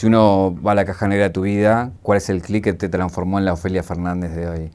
[0.00, 2.72] Si uno va a la caja negra de tu vida, ¿cuál es el clic que
[2.72, 4.70] te transformó en la Ofelia Fernández de hoy?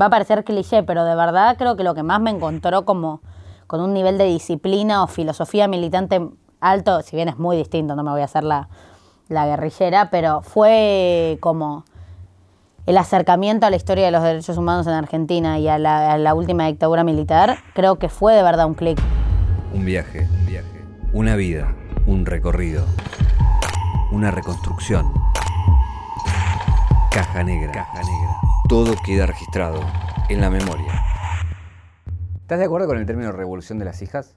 [0.00, 3.20] Va a parecer cliché, pero de verdad creo que lo que más me encontró como
[3.66, 6.24] con un nivel de disciplina o filosofía militante
[6.60, 8.68] alto, si bien es muy distinto, no me voy a hacer la,
[9.26, 11.84] la guerrillera, pero fue como
[12.86, 16.68] el acercamiento a la historia de los derechos humanos en Argentina y a la, última
[16.68, 19.00] dictadura militar, creo que fue de verdad un clic.
[19.72, 21.74] Un viaje, un viaje, una vida,
[22.06, 22.84] un recorrido,
[24.14, 25.12] una reconstrucción.
[27.10, 28.36] Caja negra, caja negra.
[28.68, 29.80] Todo queda registrado
[30.28, 31.02] en la memoria.
[32.40, 34.36] ¿Estás de acuerdo con el término revolución de las hijas?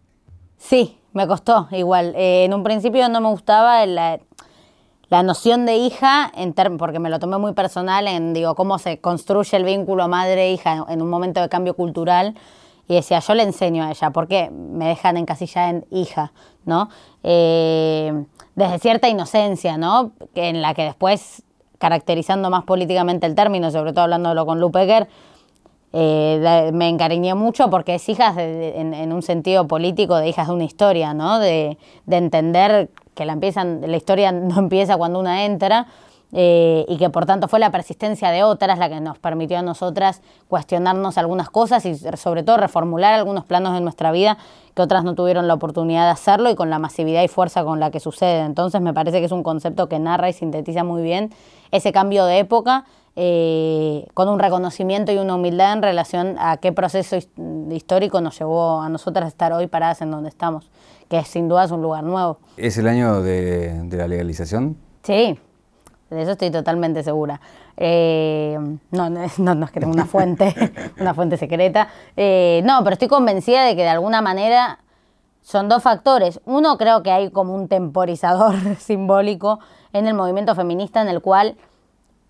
[0.58, 2.16] Sí, me costó igual.
[2.16, 4.20] Eh, en un principio no me gustaba la,
[5.10, 9.00] la noción de hija, en porque me lo tomé muy personal, en digo, cómo se
[9.00, 12.36] construye el vínculo madre-hija en un momento de cambio cultural.
[12.88, 16.32] Y decía, yo le enseño a ella, porque me dejan encasillar en hija,
[16.66, 16.90] ¿no?
[17.22, 18.26] Eh,
[18.58, 20.14] desde cierta inocencia, ¿no?
[20.34, 21.44] En la que después,
[21.78, 25.08] caracterizando más políticamente el término, sobre todo hablándolo con Lupeger,
[25.94, 30.64] eh, me encariñé mucho porque es hijas en, un sentido político de hijas de una
[30.64, 31.38] historia, ¿no?
[31.38, 35.86] De, de entender que la, empiezan, la historia no empieza cuando una entra,
[36.34, 39.62] eh, y que por tanto fue la persistencia de otras la que nos permitió a
[39.62, 44.38] nosotras cuestionarnos algunas cosas y sobre todo reformular algunos planos de nuestra vida
[44.76, 47.80] que otras no tuvieron la oportunidad de hacerlo y con la masividad y fuerza con
[47.80, 48.42] la que sucede.
[48.42, 51.32] Entonces me parece que es un concepto que narra y sintetiza muy bien
[51.72, 56.72] ese cambio de época eh, con un reconocimiento y una humildad en relación a qué
[56.72, 57.18] proceso
[57.72, 60.70] histórico nos llevó a nosotras a estar hoy paradas en donde estamos
[61.10, 62.38] que sin duda es un lugar nuevo.
[62.58, 64.78] ¿Es el año de, la legalización?
[65.04, 65.40] Sí,
[66.10, 67.42] de eso estoy totalmente segura.
[67.76, 68.58] Eh,
[68.92, 69.22] no, no,
[69.56, 70.54] no, es que tenga una fuente,
[71.00, 71.90] una fuente secreta.
[72.16, 74.80] Eh, no, pero estoy convencida de que de alguna manera
[75.42, 76.42] son dos factores.
[76.46, 79.60] Uno, creo que hay como un temporizador simbólico
[79.94, 81.56] en el movimiento feminista en el cual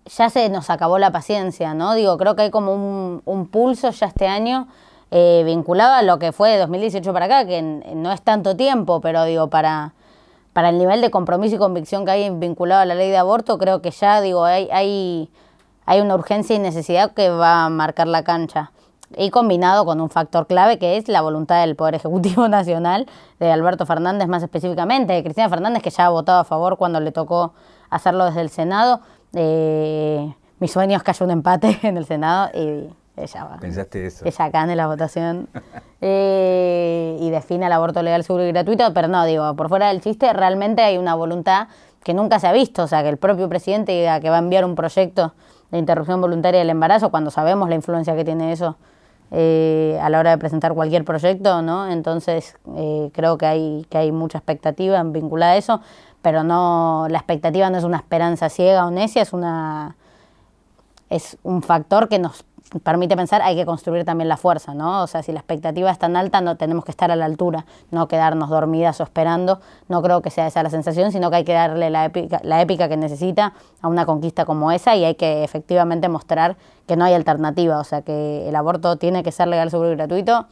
[0.06, 1.94] ya se nos acabó la paciencia, ¿no?
[1.94, 4.68] Digo, creo que hay como un, un pulso ya este año
[5.10, 9.00] eh, vinculado a lo que fue de 2018 para acá, que no es tanto tiempo,
[9.00, 9.94] pero digo, para,
[10.58, 13.58] para el nivel de compromiso y convicción que hay vinculado a la ley de aborto,
[13.58, 15.30] creo que ya, digo, hay, hay,
[15.86, 18.72] hay una urgencia y necesidad que va a marcar la cancha.
[19.16, 23.06] Y combinado con un factor clave que es la voluntad del Poder Ejecutivo Nacional,
[23.38, 26.98] de Alberto Fernández más específicamente, de Cristina Fernández, que ya ha votado a favor cuando
[26.98, 27.52] le tocó
[27.88, 29.00] hacerlo desde el Senado.
[29.34, 32.92] Eh, mis sueños que haya un empate en el Senado y
[33.22, 34.24] ella ¿Pensaste eso?
[34.24, 35.48] Ella gane la votación
[36.00, 40.00] eh, y define el aborto legal, seguro y gratuito, pero no, digo, por fuera del
[40.00, 41.68] chiste, realmente hay una voluntad
[42.02, 44.40] que nunca se ha visto, o sea, que el propio presidente diga que va a
[44.40, 45.34] enviar un proyecto
[45.70, 48.76] de interrupción voluntaria del embarazo, cuando sabemos la influencia que tiene eso
[49.30, 51.90] eh, a la hora de presentar cualquier proyecto, ¿no?
[51.90, 55.82] Entonces, eh, creo que hay, que hay mucha expectativa vinculada a eso,
[56.22, 59.96] pero no, la expectativa no es una esperanza ciega o necia, es una
[61.10, 62.44] es un factor que nos
[62.82, 65.02] permite pensar, hay que construir también la fuerza, ¿no?
[65.02, 67.64] O sea, si la expectativa es tan alta, no tenemos que estar a la altura,
[67.90, 69.60] no quedarnos dormidas o esperando.
[69.88, 72.60] No creo que sea esa la sensación, sino que hay que darle la épica, la
[72.60, 77.04] épica que necesita a una conquista como esa y hay que efectivamente mostrar que no
[77.04, 80.46] hay alternativa, o sea, que el aborto tiene que ser legal, seguro y gratuito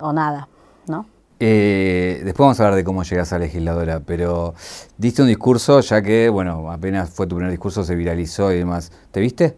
[0.00, 0.48] o nada,
[0.86, 1.06] ¿no?
[1.44, 4.54] Eh, después vamos a hablar de cómo llegas a legisladora, pero
[4.96, 8.92] diste un discurso ya que, bueno, apenas fue tu primer discurso, se viralizó y demás.
[9.10, 9.56] ¿Te viste?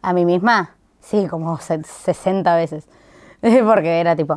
[0.00, 0.76] ¿A mí misma?
[1.06, 2.88] Sí, como 60 veces.
[3.40, 4.36] Porque era tipo,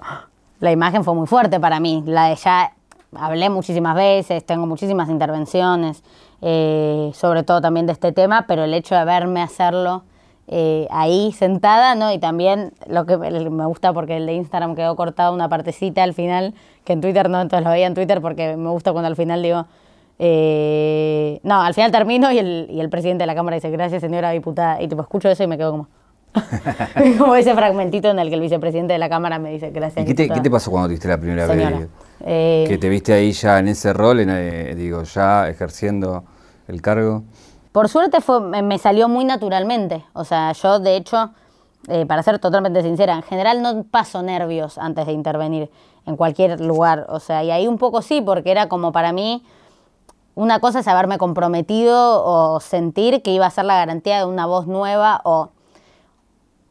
[0.60, 2.04] la imagen fue muy fuerte para mí.
[2.06, 2.74] La de ya
[3.16, 6.04] hablé muchísimas veces, tengo muchísimas intervenciones,
[6.42, 10.04] eh, sobre todo también de este tema, pero el hecho de verme hacerlo
[10.48, 12.12] eh, ahí sentada, ¿no?
[12.14, 16.14] Y también lo que me gusta porque el de Instagram quedó cortado una partecita al
[16.14, 16.54] final,
[16.84, 19.42] que en Twitter no, entonces lo veía en Twitter porque me gusta cuando al final
[19.42, 19.66] digo,
[20.20, 24.02] eh, no, al final termino y el, y el presidente de la Cámara dice, gracias
[24.02, 25.99] señora diputada, y tipo escucho eso y me quedo como...
[27.18, 30.08] como ese fragmentito en el que el vicepresidente de la Cámara me dice gracias.
[30.08, 31.88] ¿Y qué te, pasó cuando te viste la primera vez?
[32.22, 36.24] Eh, que te viste ahí ya en ese rol, en, eh, digo, ya ejerciendo
[36.68, 37.24] el cargo.
[37.72, 40.04] Por suerte fue, me salió muy naturalmente.
[40.14, 41.32] O sea, yo de hecho,
[41.88, 45.70] eh, para ser totalmente sincera, en general no paso nervios antes de intervenir
[46.06, 47.06] en cualquier lugar.
[47.10, 49.44] O sea, y ahí un poco sí, porque era como para mí,
[50.36, 54.46] una cosa es haberme comprometido o sentir que iba a ser la garantía de una
[54.46, 55.52] voz nueva o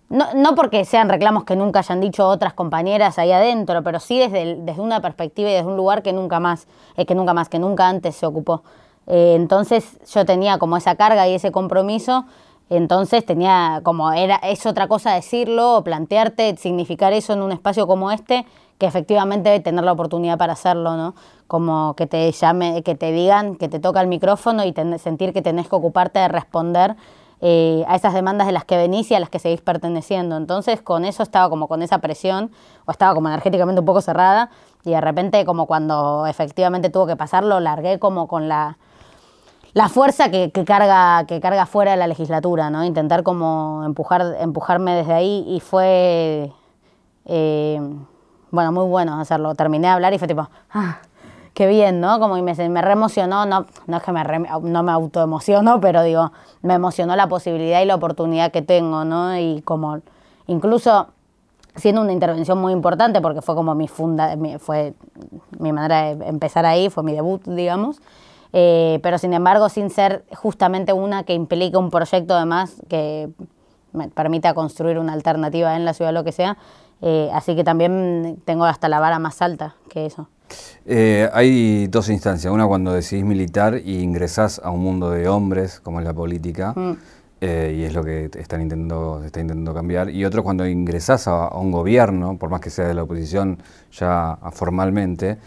[0.09, 4.19] no, no, porque sean reclamos que nunca hayan dicho otras compañeras ahí adentro, pero sí
[4.19, 6.67] desde, desde una perspectiva y desde un lugar que nunca más,
[6.97, 8.63] eh, que nunca más, que nunca antes se ocupó.
[9.07, 12.27] Eh, entonces yo tenía como esa carga y ese compromiso
[12.71, 17.87] Entonces tenía como era es otra cosa decirlo o plantearte significar eso en un espacio
[17.87, 18.45] como este
[18.79, 21.15] que efectivamente tener la oportunidad para hacerlo, ¿no?
[21.49, 25.43] Como que te llame, que te digan que te toca el micrófono y sentir que
[25.43, 26.97] tenés que ocuparte de responder
[27.41, 30.37] eh, a esas demandas de las que venís y a las que seguís perteneciendo.
[30.37, 32.51] Entonces con eso estaba como con esa presión,
[32.85, 34.51] o estaba como energéticamente un poco cerrada,
[34.85, 38.79] y de repente como cuando efectivamente tuvo que pasarlo, largué como con la
[39.75, 42.85] la fuerza que, carga que carga fuera de la legislatura, ¿no?
[42.85, 46.53] Intentar como empujar empujarme desde ahí y fue
[47.27, 47.81] eh,
[48.51, 49.55] bueno muy bueno hacerlo.
[49.55, 50.99] Terminé de hablar y fue tipo ah,
[51.59, 52.21] qué bien, ¿no?
[52.21, 54.23] Como me, me reemocionó, no, no es que me
[54.63, 56.31] no me autoemociono, pero digo,
[56.63, 59.37] me emocionó la posibilidad y la oportunidad que tengo, ¿no?
[59.37, 60.01] Y como
[60.47, 61.09] incluso
[61.75, 64.95] siendo una intervención muy importante porque fue como mi funda, fue
[65.59, 68.01] mi manera de empezar ahí, fue mi debut, digamos.
[68.53, 73.31] Eh, pero sin embargo sin ser justamente una que implique un proyecto además que
[73.93, 76.57] me permita construir una alternativa en la ciudad, lo que sea.
[77.03, 80.29] Eh, así que también tengo hasta la vara más alta que eso.
[80.87, 85.81] Eh, hay dos instancias, una cuando decidís militar y ingresás a un mundo de hombres,
[85.81, 86.93] como es la política, mm.
[87.41, 91.47] y es lo que están intentando, se está intentando cambiar, y otro cuando ingresás a,
[91.47, 93.59] a, un gobierno, por más que sea de la oposición
[93.93, 95.39] ya formalmente,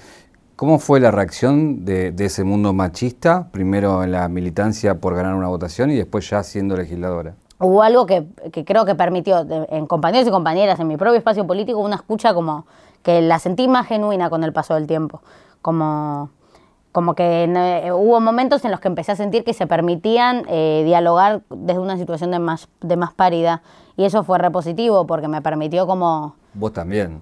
[0.62, 5.48] ¿Cómo fue la reacción de, ese mundo machista, primero en la militancia por ganar una
[5.48, 7.34] votación y después ya siendo legisladora?
[7.58, 8.28] Hubo algo que,
[8.64, 12.68] creo que permitió en compañeros y compañeras, en mi propio espacio político, una escucha como
[13.04, 15.22] que la sentí más genuina con el paso del tiempo.
[15.62, 16.30] Como,
[16.92, 20.84] como que eh, hubo momentos en los que empecé a sentir que se permitían eh,
[20.86, 23.62] dialogar desde una situación de más, de más paridad.
[23.98, 26.36] Y eso fue repositivo porque me permitió como...
[26.54, 27.22] Vos también.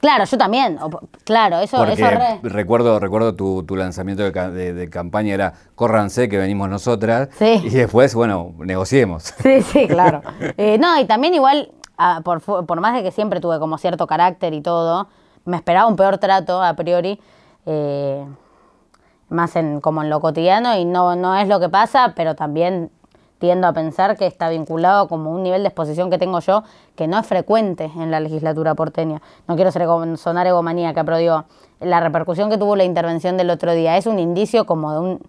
[0.00, 0.78] Claro, yo también.
[1.24, 7.28] claro, eso, Porque recuerdo, recuerdo tu, lanzamiento de, campaña era córranse que venimos nosotras.
[7.40, 9.34] Y después, bueno, negociemos.
[9.42, 10.22] Sí, sí, claro.
[10.56, 11.70] Eh, no, y también igual,
[12.00, 15.08] ah, por, más de que siempre tuve como cierto carácter y todo,
[15.44, 17.20] me esperaba un peor trato a priori.
[17.66, 18.24] Eh,
[19.28, 22.90] más en, como en lo cotidiano y no, no es lo que pasa, pero también
[23.38, 26.62] tiendo a pensar que está vinculado como un nivel de exposición que tengo yo
[26.94, 29.22] que no es frecuente en la legislatura porteña.
[29.48, 29.88] No quiero ser
[30.18, 31.44] sonar egomaníaca, pero digo,
[31.80, 35.20] la repercusión que tuvo la intervención del otro día es un indicio como de un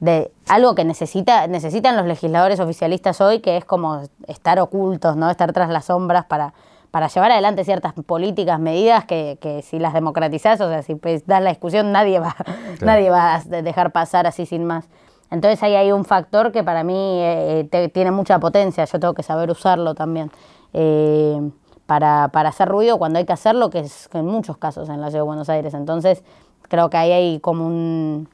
[0.00, 5.30] de algo que necesita, necesitan los legisladores oficialistas hoy, que es como estar ocultos, ¿no?
[5.30, 6.54] estar tras las sombras para,
[6.90, 11.26] para llevar adelante ciertas políticas, medidas que, que si las democratizás, o sea, si pues,
[11.26, 12.36] das la discusión, nadie va,
[12.80, 14.88] nadie va a dejar pasar así sin más.
[15.30, 19.14] Entonces ahí hay un factor que para mí eh, eh, tiene mucha potencia, yo tengo
[19.14, 20.30] que saber usarlo también.
[20.72, 21.50] Eh,
[21.86, 25.22] para, hacer ruido cuando hay que hacerlo, que es en muchos casos en la ciudad
[25.22, 25.72] de Buenos Aires.
[25.72, 26.22] Entonces,
[26.68, 28.28] creo que ahí hay como un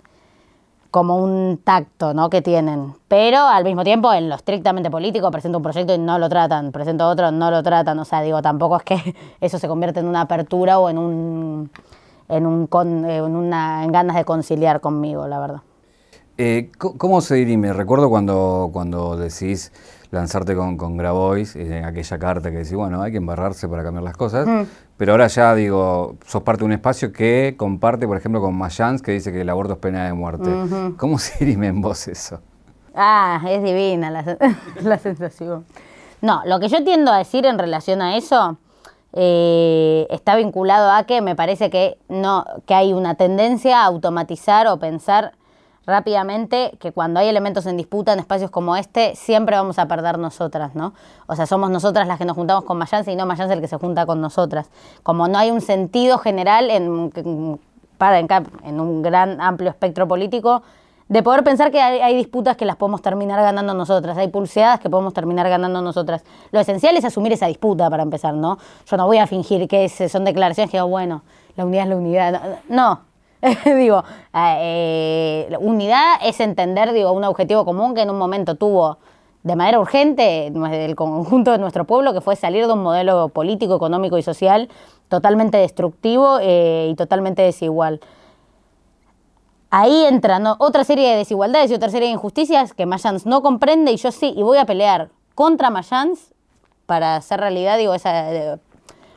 [0.94, 2.30] como un tacto ¿no?
[2.30, 2.94] que tienen.
[3.08, 6.70] Pero al mismo tiempo, en lo estrictamente político, presento un proyecto y no lo tratan,
[6.70, 7.98] presento otro, no lo tratan.
[7.98, 11.70] O sea, digo, tampoco es que eso se convierte en una apertura o en un
[12.28, 12.68] en un
[13.10, 15.62] en una en ganas de conciliar conmigo, la verdad.
[16.38, 17.72] Eh, ¿Cómo se dirime?
[17.72, 19.72] Recuerdo cuando, cuando decís
[20.14, 23.82] lanzarte con, con Grabois, en eh, aquella carta que decís, bueno, hay que embarrarse para
[23.82, 24.62] cambiar las cosas, mm.
[24.96, 29.02] pero ahora ya digo, sos parte de un espacio que comparte, por ejemplo, con Mayans,
[29.02, 30.50] que dice que el aborto es pena de muerte.
[30.96, 32.40] ¿Cómo se dirime en vos eso?
[32.94, 34.38] Ah, es divina la,
[34.80, 35.64] la, sensación.
[36.22, 38.56] No, lo que yo tiendo a decir en relación a eso
[39.12, 44.66] eh, está vinculado a que me parece que, no, que hay una tendencia a automatizar
[44.66, 45.32] o pensar
[45.86, 50.18] rápidamente que cuando hay elementos en disputa en espacios como este, siempre vamos a perder
[50.18, 50.94] nosotras, ¿no?
[51.26, 53.68] O sea, somos nosotras las que nos juntamos con Mayans y no Mayans el que
[53.68, 54.70] se junta con nosotras.
[55.02, 57.60] Como no hay un sentido general en,
[57.98, 60.62] para, en, un gran amplio espectro político,
[61.08, 64.88] de poder pensar que hay, disputas que las podemos terminar ganando nosotras, hay pulseadas que
[64.88, 66.24] podemos terminar ganando nosotras.
[66.50, 68.58] Lo esencial es asumir esa disputa para empezar, ¿no?
[68.86, 71.22] Yo no voy a fingir que son declaraciones que, bueno,
[71.56, 72.58] la unidad es la unidad.
[72.68, 73.00] No,
[73.64, 74.02] digo,
[74.34, 78.98] eh, unidad es entender, digo, un objetivo común que en un momento tuvo
[79.42, 83.76] de manera urgente el conjunto de nuestro pueblo, que fue salir de un modelo político,
[83.76, 84.70] económico y social
[85.08, 88.00] totalmente destructivo eh, y totalmente desigual.
[89.68, 93.92] Ahí entran otra serie de desigualdades y otra serie de injusticias que Mayans no comprende
[93.92, 96.32] y yo sí, y voy a pelear contra Mayans
[96.86, 98.58] para hacer realidad, digo, esa,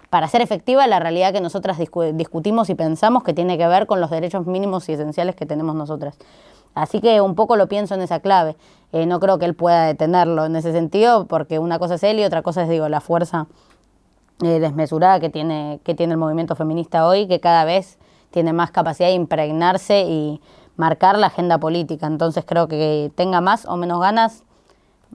[0.09, 3.99] para hacer efectiva la realidad que nosotras discutimos y pensamos que tiene que ver con
[3.99, 6.17] los derechos mínimos y esenciales que tenemos nosotras.
[6.75, 8.55] Así que un poco lo pienso en esa clave.
[8.93, 12.19] Eh, no creo que él pueda detenerlo en ese sentido, porque una cosa es él
[12.19, 13.47] y otra cosa es, digo, la fuerza
[14.43, 17.97] eh, desmesurada que tiene, que tiene el movimiento feminista hoy, que cada vez
[18.29, 20.39] tiene más capacidad de impregnarse y
[20.75, 22.05] marcar la agenda política.
[22.07, 24.43] Entonces creo que tenga más o menos ganas,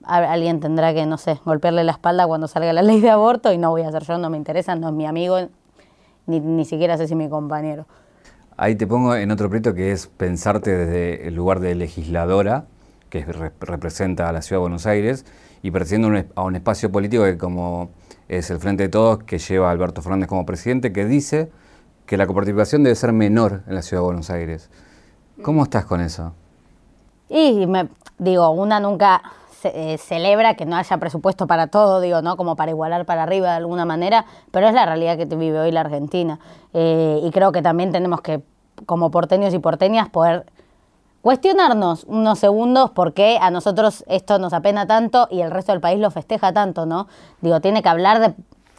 [0.04, 3.58] alguien tendrá que, no sé, golpearle la espalda cuando salga la ley de aborto y
[3.58, 5.38] no voy a ser yo, no me interesa, no es mi amigo,
[6.26, 7.86] ni, ni siquiera sé si mi compañero.
[8.56, 12.66] Ahí te pongo en otro proyecto que es pensarte desde el lugar de legisladora,
[13.08, 15.26] que representa a la Ciudad de Buenos Aires,
[15.62, 17.90] y perteneciendo a un espacio político que como
[18.28, 21.50] es el Frente de Todos, que lleva a Alberto Fernández como presidente, que dice
[22.06, 24.70] que la coparticipación debe ser menor en la Ciudad de Buenos Aires.
[25.42, 26.34] ¿Cómo estás con eso?
[27.28, 29.22] Y me, digo, una nunca
[29.64, 32.36] eh, celebra que no haya presupuesto para todo, digo, ¿no?
[32.36, 35.70] Como para igualar para arriba de alguna manera, pero es la realidad que vive hoy
[35.70, 36.38] la Argentina.
[36.74, 38.42] Eh, y creo que también tenemos que,
[38.86, 40.46] como porteños y porteñas, poder
[41.20, 45.80] cuestionarnos unos segundos por qué a nosotros esto nos apena tanto y el resto del
[45.80, 47.06] país lo festeja tanto, ¿no?
[47.40, 48.34] Digo, tiene que hablar de,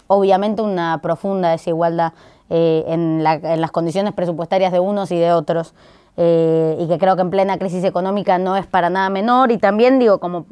[0.07, 2.13] obviamente, una profunda desigualdad
[2.49, 5.73] eh, en, en las condiciones presupuestarias de unos y de otros.
[6.15, 9.51] Y que creo que en plena crisis económica no es para nada menor.
[9.51, 10.45] Y también digo, como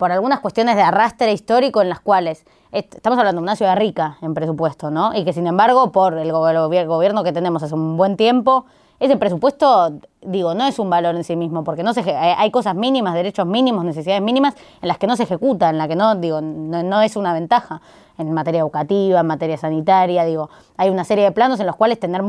[0.00, 4.16] por algunas cuestiones de arrastre histórico en las cuales estamos hablando de una ciudad rica
[4.22, 5.14] en presupuesto, ¿no?
[5.14, 8.64] Y que sin embargo, por el, gobierno que tenemos hace un buen tiempo,
[8.98, 9.92] ese presupuesto,
[10.22, 13.46] digo, no es un valor en sí mismo, porque no se, hay cosas mínimas, derechos
[13.46, 17.02] mínimos, necesidades mínimas, en las que no se ejecuta, en las que no, digo, no
[17.02, 17.82] es una ventaja
[18.20, 21.98] en materia educativa, en materia sanitaria, digo, hay una serie de planos en los cuales
[21.98, 22.22] tener,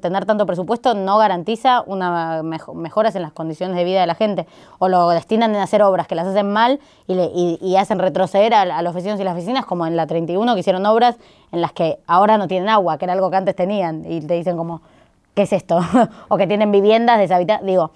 [0.00, 4.46] tener, tanto presupuesto no garantiza una mejoras en las condiciones de vida de la gente,
[4.78, 8.94] o lo destinan a hacer obras que las hacen mal y, hacen retroceder a, los
[8.94, 11.16] vecinos y las vecinas, como en la 31 que hicieron obras
[11.52, 14.34] en las que ahora no tienen agua, que era algo que antes tenían, y te
[14.34, 14.80] dicen como,
[15.34, 15.80] ¿qué es esto?
[16.28, 17.90] o que tienen viviendas deshabitadas, digo,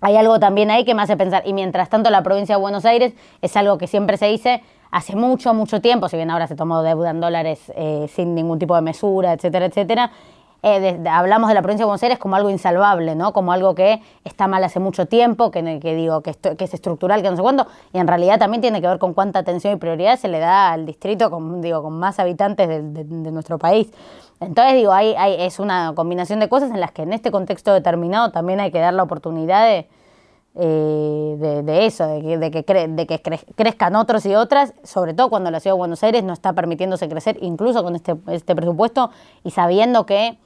[0.00, 2.86] hay algo también ahí que me hace pensar, y mientras tanto la provincia de Buenos
[2.86, 6.56] Aires es algo que siempre se dice, hace mucho, mucho tiempo, si bien ahora se
[6.56, 10.10] tomó deuda en dólares eh, sin ningún tipo de mesura, etcétera, etcétera,
[10.62, 13.32] eh, hablamos de la provincia de Buenos Aires como algo insalvable, ¿no?
[13.32, 17.36] Como algo que está mal hace mucho tiempo, que, digo que, es estructural, que no
[17.36, 20.28] sé cuándo, y en realidad también tiene que ver con cuánta atención y prioridad se
[20.28, 23.90] le da al distrito con, digo, con más habitantes de, nuestro país.
[24.40, 28.30] Entonces, digo, hay, es una combinación de cosas en las que en este contexto determinado
[28.30, 29.88] también hay que dar la oportunidad de,
[30.56, 33.22] eh, de, eso, de que, de que, de que
[33.54, 37.08] crezcan otros y otras, sobre todo cuando la ciudad de Buenos Aires no está permitiéndose
[37.08, 39.10] crecer, incluso con este, este presupuesto,
[39.44, 40.38] y sabiendo que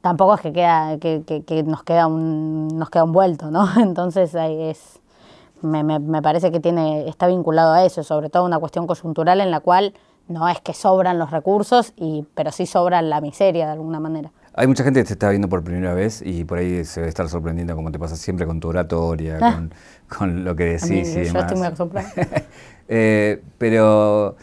[0.00, 3.68] tampoco es que, queda, que, nos, queda un, nos queda un vuelto, ¿no?
[3.80, 5.00] Entonces es,
[5.60, 9.40] me, me, me parece que tiene, está vinculado a eso, sobre todo una cuestión coyuntural
[9.40, 9.94] en la cual
[10.26, 14.32] no es que sobran los recursos, y, pero sí sobra la miseria de alguna manera.
[14.56, 17.08] Hay mucha gente que te está viendo por primera vez y por ahí se debe
[17.08, 19.62] estar sorprendiendo como te pasa siempre con tu oratoria, ah.
[20.08, 21.50] con, lo que decís y demás.
[21.50, 22.02] Yo estoy muy.
[22.86, 24.36] Eh, pero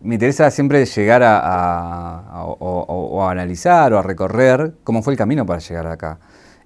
[0.00, 5.46] me interesa siempre llegar a, o, a analizar o a recorrer cómo fue el camino
[5.46, 6.18] para llegar acá.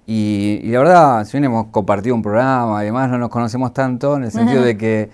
[0.07, 4.17] Y, la verdad, si bien hemos compartido un programa y demás, no nos conocemos tanto
[4.17, 5.11] en el sentido de que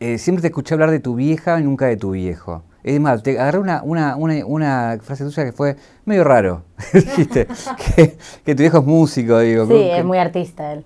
[0.00, 2.64] eh, siempre te escuché hablar de tu vieja y nunca de tu viejo.
[2.84, 5.74] Es más, te agarré una, una, una, una, frase tuya que fue
[6.04, 6.64] medio raro.
[6.92, 7.48] Dijiste
[8.44, 9.66] que, tu hijo es músico, digo.
[9.66, 10.84] Sí, es muy artista él.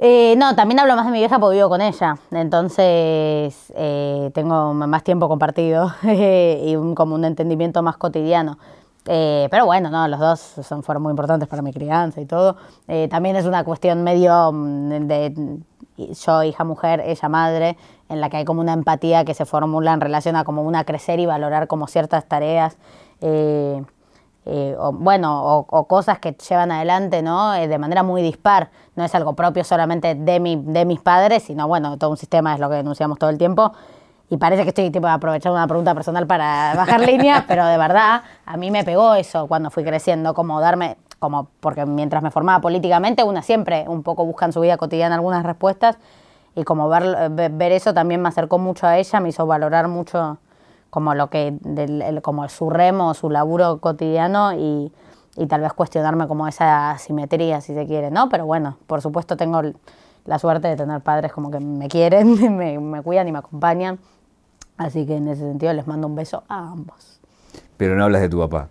[0.00, 2.16] Eh, no, también hablo más de mi vieja porque vivo con ella.
[2.32, 8.58] Entonces eh, tengo más tiempo compartido y un, como un entendimiento más cotidiano.
[9.06, 12.56] Eh, pero bueno, no, los dos son, fueron muy importantes para mi crianza y todo.
[13.08, 15.60] también es una cuestión medio mm, de
[15.96, 17.76] yo hija mujer, ella madre,
[18.08, 20.84] en la que hay como una empatía que se formula en relación a como una
[20.84, 22.76] crecer y valorar como ciertas tareas,
[23.20, 23.82] eh,
[24.44, 27.54] eh, o, bueno, o, cosas que llevan adelante, ¿no?
[27.54, 28.70] Eh, de manera muy dispar.
[28.94, 32.54] No es algo propio solamente de, mi, de mis padres, sino, bueno, todo un sistema
[32.54, 33.72] es lo que denunciamos todo el tiempo.
[34.28, 38.22] Y parece que estoy tipo, aprovechando una pregunta personal para bajar línea, pero de verdad,
[38.44, 42.60] a mí me pegó eso cuando fui creciendo, como darme, como porque mientras me formaba
[42.60, 45.96] políticamente, una siempre un poco busca en su vida cotidiana algunas respuestas
[46.56, 50.38] y como ver, ver eso también me acercó mucho a ella, me hizo valorar mucho
[50.88, 54.90] como lo que, del, como su remo, su laburo cotidiano y,
[55.36, 58.30] y, tal vez cuestionarme como esa asimetría, si se quiere, ¿no?
[58.30, 59.60] Pero bueno, por supuesto tengo
[60.24, 63.98] la suerte de tener padres como que me quieren, me, me cuidan y me acompañan,
[64.76, 67.20] así que en ese sentido les mando un beso a ambos.
[67.76, 68.68] Pero no hablas de tu papá.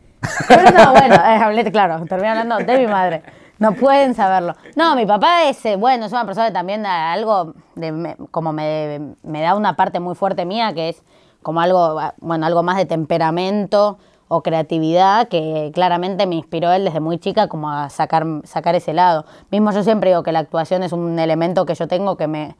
[0.47, 3.23] Pero no, bueno, eh, hablé, claro, terminé hablando de mi madre.
[3.57, 4.53] No pueden saberlo.
[4.75, 9.15] No, mi papá es, eh, bueno, es una persona que también algo, de, como me,
[9.23, 11.03] me, da una parte muy fuerte mía, que es
[11.41, 13.97] como algo, bueno, algo más de temperamento
[14.27, 18.93] o creatividad, que claramente me inspiró él desde muy chica como a sacar, sacar ese
[18.93, 19.25] lado.
[19.51, 22.55] Mismo yo siempre digo que la actuación es un elemento que yo tengo que me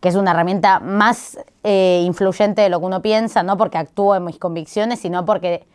[0.00, 4.16] que es una herramienta más eh, influyente de lo que uno piensa, no porque actúo
[4.16, 5.66] en mis convicciones, sino porque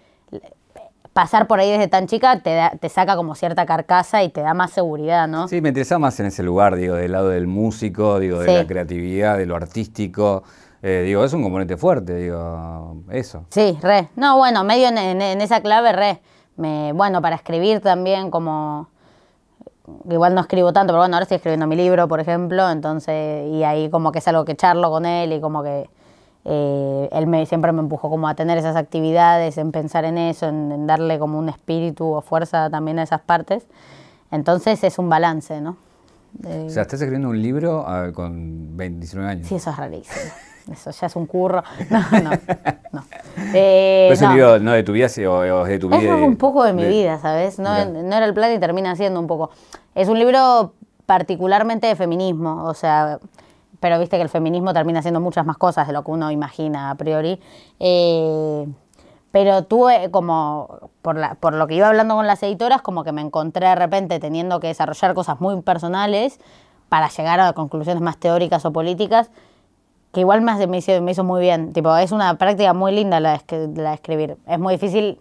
[1.13, 4.41] pasar por ahí desde tan chica te, da- te saca como cierta carcasa y te
[4.41, 5.47] da más seguridad, ¿no?
[5.47, 8.53] Sí, me interesa más en ese lugar, digo, del lado del músico, digo, de Sí.
[8.55, 10.43] la creatividad, de lo artístico.
[10.81, 13.45] Eh, digo, es un componente fuerte, digo, eso.
[13.49, 14.09] Sí, re.
[14.15, 16.21] No, bueno, medio en, en- en esa clave, re.
[16.57, 18.89] Me, bueno, para escribir también, como.
[20.09, 23.63] Igual no escribo tanto, pero bueno, ahora estoy escribiendo mi libro, por ejemplo, entonces, y
[23.63, 25.89] ahí como que es algo que charlo con él y como que
[26.45, 30.47] eh, él me, siempre me empujó como a tener esas actividades, en pensar en eso,
[30.47, 33.65] en, en darle como un espíritu o fuerza también a esas partes.
[34.31, 35.77] Entonces es un balance, ¿no?
[36.43, 39.47] O sea, estás escribiendo un libro ah, con 20, 19 años.
[39.47, 40.15] sí, eso es rarísimo.
[40.71, 41.63] Eso ya es un curro.
[41.89, 42.31] No, no,
[42.91, 43.03] no.
[43.53, 44.33] Eh, Pero es un no.
[44.35, 45.99] libro no de tu vida, o, o de tu vida.
[46.17, 47.59] Es un poco de mi de- vida, ¿sabes?
[47.59, 49.51] No, no era el plan y termina siendo un poco.
[49.93, 50.73] Es un libro
[51.05, 53.19] particularmente de feminismo, o sea,
[53.79, 56.89] pero viste que el feminismo termina siendo muchas más cosas de lo que uno imagina
[56.89, 57.39] a priori.
[57.79, 58.67] Eh,
[59.31, 63.11] pero tuve como, por, la- por lo que iba hablando con las editoras, como que
[63.11, 66.39] me encontré de repente teniendo que desarrollar cosas muy personales
[66.89, 69.29] para llegar a conclusiones más teóricas o políticas
[70.15, 71.73] que igual me, hace- me, hizo, me hizo muy bien.
[71.73, 74.37] Tipo, es una práctica muy linda la de, la de escribir.
[74.47, 75.19] Es muy difícil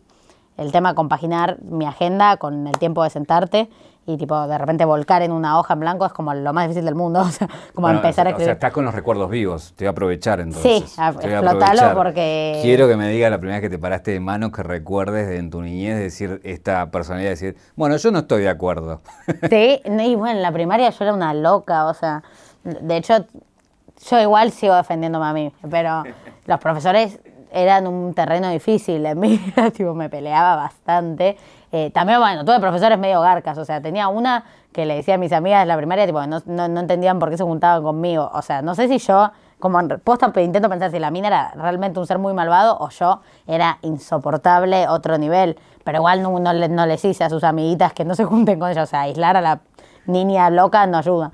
[0.57, 3.69] el tema de compaginar mi agenda con el tiempo de sentarte
[4.07, 6.85] y tipo de repente volcar en una hoja en blanco es como lo más difícil
[6.85, 7.21] del mundo.
[7.23, 8.45] O sea, como Bueno, empezar a O escribir.
[8.47, 9.73] sea, estás con los recuerdos vivos.
[9.75, 10.85] Te voy a aprovechar entonces.
[10.91, 11.13] Sí, a-
[11.95, 15.27] porque- Quiero que me digas la primera vez que te paraste de manos que recuerdes
[15.27, 19.01] de en tu niñez decir esta personalidad, decir, bueno, yo no estoy de acuerdo.
[19.51, 22.23] Sí, y bueno, en la primaria yo era una loca, o sea,
[22.63, 23.25] de hecho,
[24.11, 26.05] yo igual sigo defendiéndome a mí, pero
[26.47, 27.21] los profesores
[27.55, 29.39] eran un terreno difícil en mí,
[29.75, 31.37] tipo, me peleaba bastante.
[31.71, 35.19] Eh, también, bueno, tuve profesores medio garcas, o sea, tenía una que le decía a
[35.19, 38.29] mis amigas de la primaria, tipo, no, no, no entendían por qué se juntaban conmigo,
[38.33, 39.31] o sea, no sé si yo,
[39.61, 42.91] como en posta, intento pensar si la mina era realmente un ser muy malvado o
[42.91, 47.93] yo era insoportable, otro nivel, pero igual no, no, no les hice a sus amiguitas
[47.93, 49.61] que no se junten con ella, o sea, aislar a la
[50.07, 51.33] niña loca no ayuda.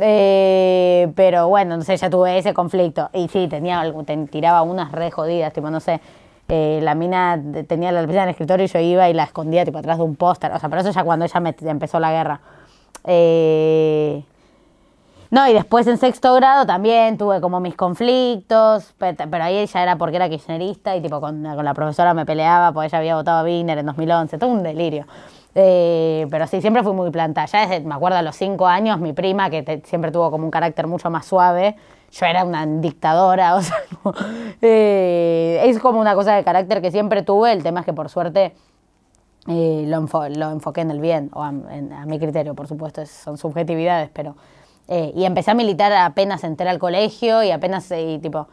[0.00, 3.10] Eh, pero bueno, no sé, ya tuve ese conflicto.
[3.12, 6.00] Y sí, tenía algo, te- tiraba unas re jodidas, tipo, no sé.
[6.48, 9.64] eh, la mina tenía la lapicera en el escritorio y yo iba y la escondía
[9.66, 10.50] tipo atrás de un póster.
[10.52, 12.40] O sea, pero eso ya cuando ella empezó la guerra.
[13.04, 14.22] Eh,
[15.30, 19.82] no, y después en sexto grado también tuve como mis conflictos, pero, pero ahí ya
[19.82, 23.14] era porque era kirchnerista y tipo con, con la profesora me peleaba porque ella había
[23.16, 25.04] votado a Wiener en 2011, todo un delirio.
[25.60, 27.44] Eh, pero sí, siempre fui muy planta.
[27.46, 30.52] Ya me acuerdo a los cinco años, mi prima, que te- siempre tuvo como un
[30.52, 31.74] carácter mucho más suave,
[32.12, 33.76] yo era una dictadora, o sea,
[34.62, 38.08] eh, es como una cosa de carácter que siempre tuve, el tema es que por
[38.08, 38.54] suerte
[39.48, 43.10] eh, lo, enfo- lo enfoqué en el bien, o a, mi criterio, por supuesto, es-
[43.10, 44.36] son subjetividades, pero...
[44.88, 48.48] eh, y empecé a militar apenas entré al colegio y apenas, y tipo,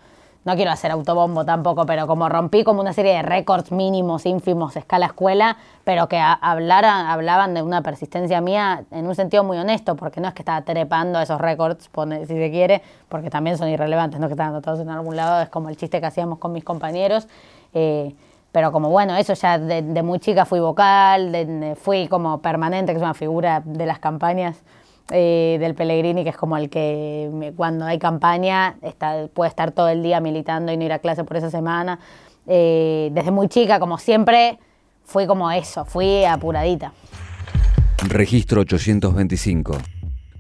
[0.46, 4.76] no quiero hacer autobombo tampoco, pero como rompí como una serie de récords mínimos, ínfimos,
[4.78, 9.58] escala escuela, pero que a- hablara- hablaban de una persistencia mía en un sentido muy
[9.58, 11.90] honesto, porque no es que estaba trepando esos récords,
[12.22, 15.50] si se quiere, porque también son irrelevantes, no que están anotados en algún lado, es
[15.50, 17.28] como el chiste que hacíamos con mis compañeros.
[17.74, 18.16] eh,
[18.52, 22.42] pero como bueno, eso ya de, de muy chica fui vocal, de- de- fui como
[22.42, 24.64] permanente, que es una figura de las campañas
[25.12, 28.78] eh, del Pellegrini, que es como el que cuando hay campaña
[29.34, 32.00] puede estar todo el día militando y no ir a clase por esa semana.
[32.48, 34.58] Eh, desde muy chica, como siempre,
[35.04, 36.92] fui como eso, fui apuradita.
[38.08, 39.78] Registro 825.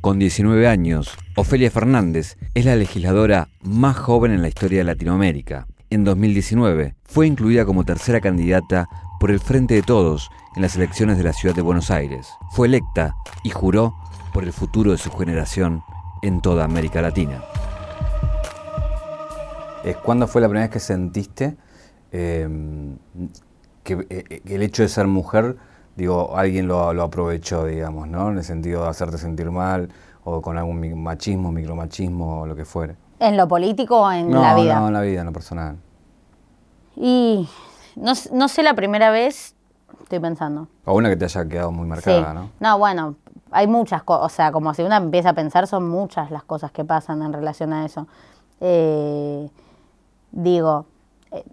[0.02, 5.68] Con 19 años, Ofelia Fernández es la legisladora más joven en la historia de Latinoamérica.
[5.90, 8.88] En 2019 fue incluida como tercera candidata
[9.20, 12.28] por el Frente de Todos en las elecciones de la ciudad de Buenos Aires.
[12.52, 13.96] Fue electa y juró
[14.36, 15.82] por el futuro de su generación
[16.22, 17.42] en toda América Latina.
[20.04, 21.56] ¿Cuándo fue la primera vez que sentiste
[22.12, 22.46] eh,
[23.82, 25.56] que eh, el hecho de ser mujer,
[25.96, 28.30] digo, alguien lo, lo aprovechó, digamos, ¿no?
[28.30, 29.88] En el sentido de hacerte sentir mal
[30.26, 32.98] o con algún machismo, micromachismo o lo que fuere.
[33.20, 34.78] ¿En lo político o en no, la vida?
[34.82, 35.78] no, en la vida, en lo personal.
[36.98, 37.48] Y
[37.96, 39.56] no, sé la primera vez,
[40.04, 40.68] estoy pensando.
[40.84, 42.36] O una que te haya quedado muy marcada, sí.
[42.36, 42.50] ¿no?
[42.60, 43.16] No, bueno,
[43.52, 46.72] hay muchas cosas, o sea, como si uno empieza a pensar, son muchas las cosas
[46.72, 48.08] que pasan en relación a eso.
[48.62, 49.50] Eh,
[50.32, 50.86] digo,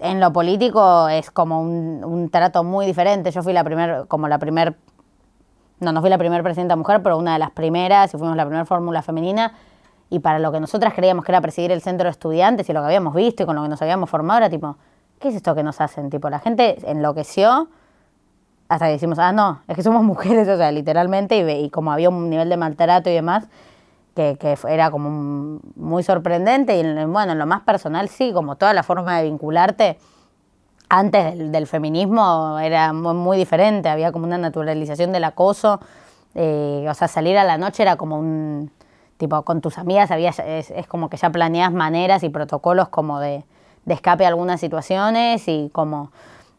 [0.00, 3.30] en lo político es como un, un trato muy diferente.
[3.30, 4.76] Yo fui la primera, como la primer,
[5.80, 8.44] no, no fui la primera presidenta mujer, pero una de las primeras y fuimos la
[8.44, 9.54] primera fórmula femenina.
[10.10, 12.80] Y para lo que nosotras creíamos que era presidir el centro de estudiantes y lo
[12.80, 14.76] que habíamos visto y con lo que nos habíamos formado era tipo,
[15.18, 16.10] ¿qué es esto que nos hacen?
[16.10, 17.68] Tipo, la gente enloqueció
[18.72, 22.08] hasta que decimos, ah, no, es que somos mujeres, o sea, literalmente, y, como había
[22.08, 23.44] un nivel de maltrato y demás,
[24.14, 28.56] que, que era como muy sorprendente, y en- bueno, en lo más personal sí, como
[28.56, 29.98] toda la forma de vincularte,
[30.88, 35.80] antes del, feminismo era muy, diferente, había como una naturalización del acoso,
[36.34, 38.70] eh, o sea, salir a la noche era como un,
[39.18, 43.44] tipo, con tus amigas había, es, como que ya planeas maneras y protocolos como de,
[43.86, 46.10] escape a algunas situaciones y como,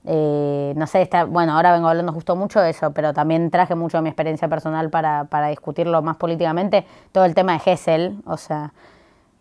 [0.05, 3.75] eh, no sé, está, bueno, ahora vengo hablando justo mucho de eso, pero también traje
[3.75, 8.17] mucho de mi experiencia personal para, para discutirlo más políticamente, todo el tema de Gessel,
[8.25, 8.73] o sea,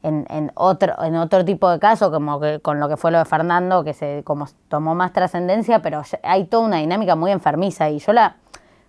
[0.03, 3.25] en, otro, en otro tipo de caso, como que con lo que fue lo de
[3.25, 7.99] Fernando, que se como tomó más trascendencia, pero hay toda una dinámica muy enfermiza y
[7.99, 8.37] yo la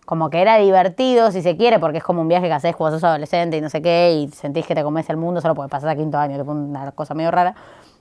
[0.05, 2.99] como que era divertido, si se quiere, porque es como un viaje que haces cuando
[2.99, 5.69] sos adolescente y no sé qué, y sentís que te comes el mundo, solo puede
[5.69, 7.55] pasar a quinto año, que fue una cosa medio rara.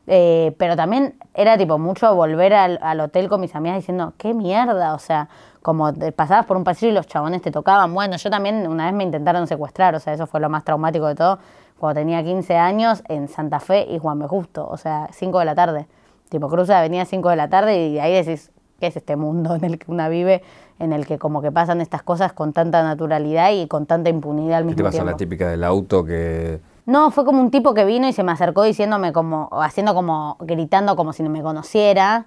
[0.06, 4.34] Eh, pero también era tipo mucho volver al, al, hotel con mis amigas diciendo, qué
[4.34, 5.28] mierda, o sea,
[5.62, 7.94] como pasabas por un pasillo y los chabones te tocaban.
[7.94, 11.06] Bueno, yo también una vez me intentaron secuestrar, o sea, eso fue lo más traumático
[11.06, 11.38] de todo
[11.78, 14.28] cuando tenía 15 años en Santa Fe y Juan B.
[14.28, 15.86] Justo, o sea, 5 de la tarde.
[16.28, 19.64] Tipo, cruza avenida 5 de la tarde y ahí decís, ¿qué es este mundo en
[19.64, 20.42] el que una vive,
[20.78, 24.58] en el que como que pasan estas cosas con tanta naturalidad y con tanta impunidad
[24.58, 24.90] al mismo tiempo?
[24.90, 26.60] ¿Qué te pasó la típica del auto que...?
[26.92, 30.37] No, fue como un tipo que vino y se me acercó diciéndome como, haciendo como,
[30.40, 32.26] gritando como si no me conociera.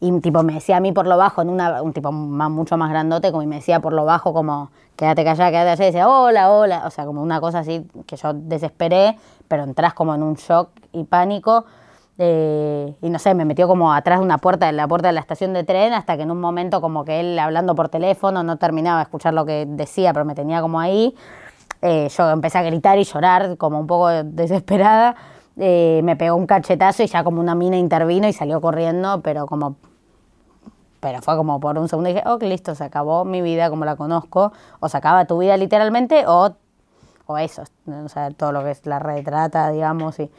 [0.00, 2.90] Y tipo me decía a mí por lo bajo, en una, un tipo mucho más
[2.90, 6.08] grandote, como y me decía por lo bajo como, quédate callada, quédate allá, y decía,
[6.08, 10.24] hola, hola, o sea, como una cosa así que yo desesperé, pero entras como en
[10.24, 11.64] un shock y pánico.
[12.18, 15.12] Eh, y no sé, me metió como atrás de una puerta, de la puerta de
[15.12, 18.42] la estación de tren, hasta que en un momento como que él hablando por teléfono,
[18.42, 21.14] no terminaba de escuchar lo que decía, pero me tenía como ahí.
[21.86, 25.16] Eh, yo empecé a gritar y llorar como un poco desesperada.
[25.58, 29.46] Eh, me pegó un cachetazo y ya como una mina intervino y salió corriendo, pero
[29.46, 29.76] como
[31.00, 33.84] pero fue como por un segundo y dije, ok, listo, se acabó mi vida como
[33.84, 36.54] la conozco, o se acaba tu vida literalmente, o,
[37.26, 40.18] o eso, o sea, todo lo que es la retrata, digamos.
[40.18, 40.30] Y,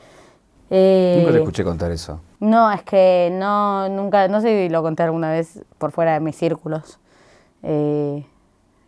[0.72, 2.20] eh, nunca te escuché contar eso.
[2.40, 6.20] No, es que no, nunca, no sé si lo conté alguna vez por fuera de
[6.22, 6.98] mis círculos.
[7.62, 8.26] Eh,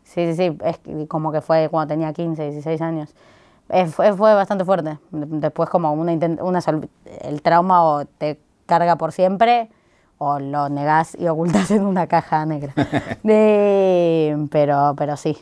[0.07, 3.13] sí, sí, sí, es como que fue cuando tenía 15, 16 años.
[3.91, 4.97] fue, fue, bastante fuerte.
[5.11, 6.59] Después como una, una
[7.21, 9.69] el trauma o te carga por siempre
[10.17, 12.73] o lo negás y ocultas en una caja negra.
[14.51, 15.37] pero, pero sí,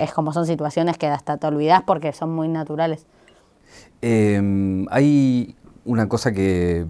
[0.00, 3.06] es como son situaciones que hasta te olvidas porque son muy naturales.
[4.00, 5.56] Em, hay
[5.88, 6.86] una cosa que,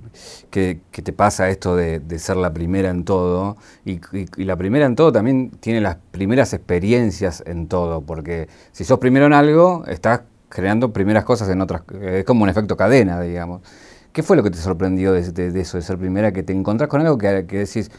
[0.51, 4.01] que, te pasa esto de, ser la primera en todo, y,
[4.45, 9.27] la primera en todo también tiene las primeras experiencias en todo, porque si sos primero
[9.27, 13.63] en algo, estás creando primeras cosas en otras, es como un efecto cadena, digamos.
[14.13, 17.01] ¿Qué fue lo que te sorprendió de, eso, de ser primera, que te encontrás con
[17.01, 17.91] algo que, decís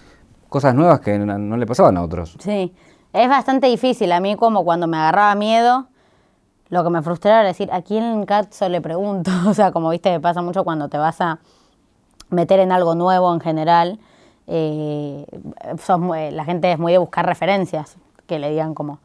[0.49, 2.35] cosas nuevas que no, le pasaban a otros?
[2.39, 2.73] Sí,
[3.13, 4.11] es bastante difícil.
[4.11, 5.87] A mí como cuando me agarraba miedo,
[6.69, 9.31] lo que me frustraba era decir, ¿a quién caso le pregunto?
[9.47, 11.39] o sea, como viste, pasa mucho cuando te vas a
[12.29, 13.99] meter en algo nuevo en general.
[14.47, 15.25] Eh,
[16.31, 18.99] la gente es muy de buscar referencias, que le digan como,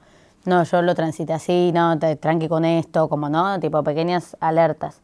[0.45, 5.03] no, yo lo transité así, no, te tranqui con esto, como no, tipo pequeñas alertas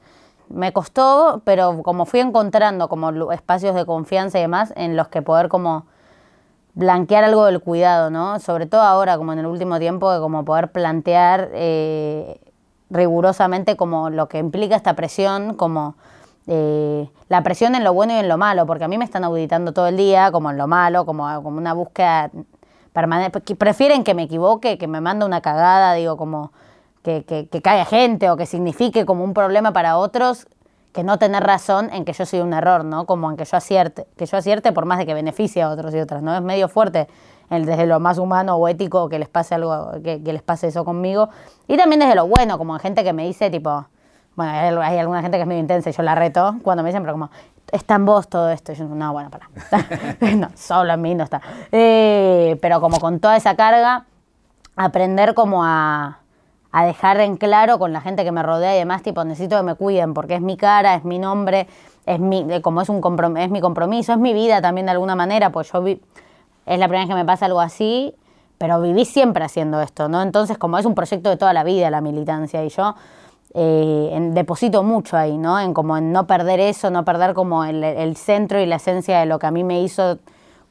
[0.51, 5.23] me costó, pero como fui encontrando como espacios de confianza y demás en los que
[5.23, 5.87] poder como
[6.75, 8.39] blanquear algo del cuidado, ¿no?
[8.41, 12.41] Sobre todo ahora, como en el último tiempo, de como poder plantear eh,
[12.91, 15.95] rigurosamente como lo que implica esta presión, como
[16.47, 19.25] eh, la presión en lo bueno y en lo malo, porque a mí me están
[19.25, 22.31] auditando todo el día, como en lo malo, como, como una búsqueda
[22.93, 23.41] permanente.
[23.55, 26.53] Prefieren que me equivoque, que me mande una cagada, digo, como
[27.03, 30.47] que, que, que caiga gente o que signifique como un problema para otros
[30.93, 33.07] que no tener razón en que yo soy un error, ¿no?
[33.07, 35.95] Como en que yo acierte, que yo acierte por más de que beneficie a otros
[35.95, 36.35] y otras, ¿no?
[36.35, 37.07] Es medio fuerte
[37.51, 40.85] el, desde lo más humano o ético que les pase algo, que, les pase eso
[40.85, 41.29] conmigo.
[41.69, 43.87] Y también desde lo bueno, como gente que me dice, tipo,
[44.37, 47.03] bueno, hay, alguna gente que es medio intensa y yo la reto cuando me dicen,
[47.03, 47.31] pero como,
[47.73, 48.73] está en vos todo esto.
[48.73, 49.49] Yo, no, bueno, para.
[50.37, 51.43] no, solo en mí no está.
[51.73, 54.07] Eh, pero como con toda esa carga,
[54.77, 56.17] aprender como a
[56.73, 59.75] dejar en claro con la gente que me rodea y demás, tipo, necesito que me
[59.75, 61.67] cuiden porque es mi cara, es mi nombre,
[62.07, 65.51] es mi, como es, un es mi compromiso, es mi vida también de alguna manera,
[65.51, 66.01] pues yo vi,
[66.71, 68.15] es la primera vez que me pasa algo así,
[68.59, 70.23] pero viví siempre haciendo esto, ¿no?
[70.23, 72.95] Entonces, como es un proyecto de toda la vida la militancia y yo
[73.55, 75.59] eh, deposito mucho ahí, ¿no?
[75.59, 79.27] En como en no perder eso, no perder como el, centro y la esencia de
[79.27, 80.19] lo que a mí me hizo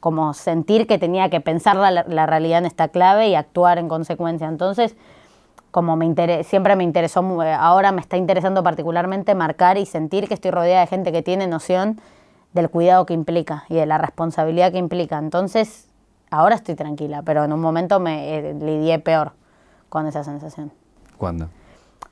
[0.00, 3.88] como sentir que tenía que pensar la, la realidad en esta clave y actuar en
[3.88, 4.48] consecuencia.
[4.48, 4.96] Entonces,
[5.70, 10.34] como me siempre me interesó, eh, ahora me está interesando particularmente marcar y sentir que
[10.34, 12.00] estoy rodeada de gente que tiene noción
[12.52, 15.18] del cuidado que implica y de la responsabilidad que implica.
[15.18, 15.89] Entonces,
[16.30, 19.32] ahora estoy tranquila, pero en un momento me eh, lidié peor
[19.88, 20.72] con esa sensación.
[21.18, 21.48] ¿Cuándo?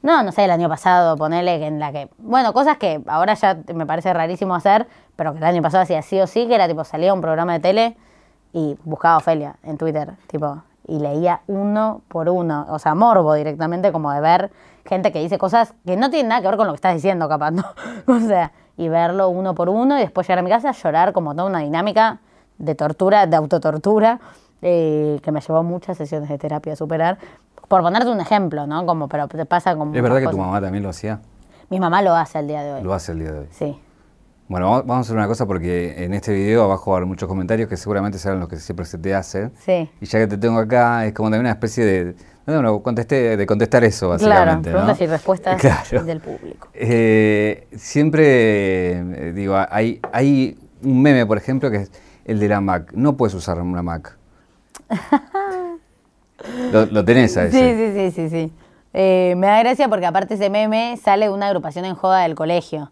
[0.02, 2.08] No, no sé, el año pasado, ponele que en la que.
[2.18, 6.02] Bueno, cosas que ahora ya me parece rarísimo hacer, pero que el año pasado hacía
[6.02, 7.96] sí o sí, que era tipo salía a un programa de tele
[8.52, 13.34] y buscaba a Ofelia en Twitter, tipo, y leía uno por uno, o sea, morbo
[13.34, 14.50] directamente, como de ver
[14.86, 17.28] gente que dice cosas que no tienen nada que ver con lo que estás diciendo,
[17.28, 17.64] capaz, ¿no?
[18.06, 21.12] o sea, y verlo uno por uno y después llegar a mi casa a llorar
[21.12, 22.20] como toda una dinámica
[22.58, 24.20] de tortura, de autotortura,
[24.62, 27.18] eh, que me llevó muchas sesiones de terapia a superar.
[27.68, 28.84] Por ponerte un ejemplo, ¿no?
[28.86, 29.94] Como, pero te pasa como.
[29.94, 31.20] ¿Es verdad que tu mamá también lo hacía?
[31.70, 32.82] Mi mamá lo hace al día de hoy.
[32.82, 33.46] Lo hace al día de hoy.
[33.50, 33.78] Sí.
[34.48, 37.28] Bueno, vamos a hacer una cosa porque en este video abajo va a haber muchos
[37.28, 39.52] comentarios que seguramente serán los que siempre se te hacen.
[39.62, 39.90] Sí.
[40.00, 42.14] Y ya que te tengo acá, es como también una especie de.
[42.46, 44.70] No, no, contesté, de contestar eso, Claro, básicamente.
[44.70, 45.04] preguntas ¿no?
[45.04, 46.04] y respuestas Claro.
[46.06, 46.68] del público.
[46.72, 51.92] Eh, siempre, eh, digo, hay, hay un meme, por ejemplo, que es
[52.28, 52.92] el de la Mac.
[52.94, 54.16] No puedes usar una Mac.
[56.72, 57.58] lo, lo tenés a ese.
[57.58, 58.52] Sí, sí, sí, sí, sí.
[58.94, 62.34] Eh, me da gracia porque aparte ese meme sale de una agrupación en joda del
[62.34, 62.90] colegio.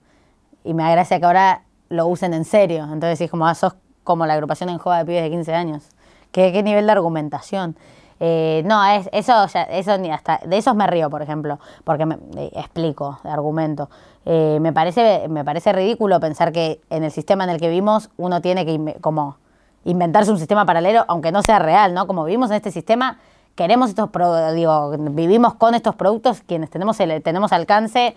[0.64, 2.85] Y me da gracia que ahora lo usen en serio.
[2.85, 5.88] Entonces es como, ah, sos como la agrupación en joda de pibes de 15 años.
[6.33, 7.77] ¿Qué, qué nivel de argumentación?
[8.18, 12.07] Eh, no, es, eso, ya- eso ni hasta, de esos me río, por ejemplo, porque
[12.07, 13.90] me, eh, explico, de argumento.
[14.29, 18.11] Eh, me, parece, me parece ridículo pensar que en el sistema en el que vivimos
[18.17, 19.37] uno tiene que como
[19.85, 22.09] inventarse un sistema paralelo, aunque no sea real, ¿no?
[22.09, 23.19] Como vivimos en este sistema,
[23.55, 28.17] queremos estos, pro- digo, vivimos con estos productos, quienes tenemos, el, tenemos alcance,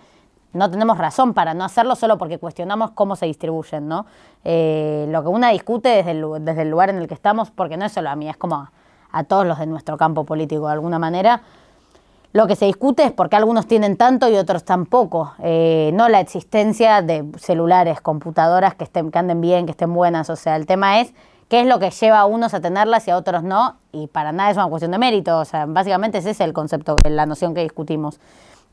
[0.51, 4.07] no tenemos razón para no hacerlo solo porque cuestionamos cómo se distribuyen, ¿no?
[4.43, 7.77] Eh, lo que una discute desde el, desde el lugar en el que estamos, porque
[7.77, 8.71] no es solo a mí, es como a,
[9.11, 11.41] a todos los de nuestro campo político de alguna manera,
[12.31, 15.33] lo que se discute es por qué algunos tienen tanto y otros tan poco.
[15.41, 20.29] Eh, no la existencia de celulares, computadoras que, estén, que anden bien, que estén buenas.
[20.29, 21.11] O sea, el tema es
[21.47, 23.77] qué es lo que lleva a unos a tenerlas y a otros no.
[23.91, 25.39] Y para nada es una cuestión de mérito.
[25.39, 28.19] O sea, básicamente ese es el concepto, la noción que discutimos.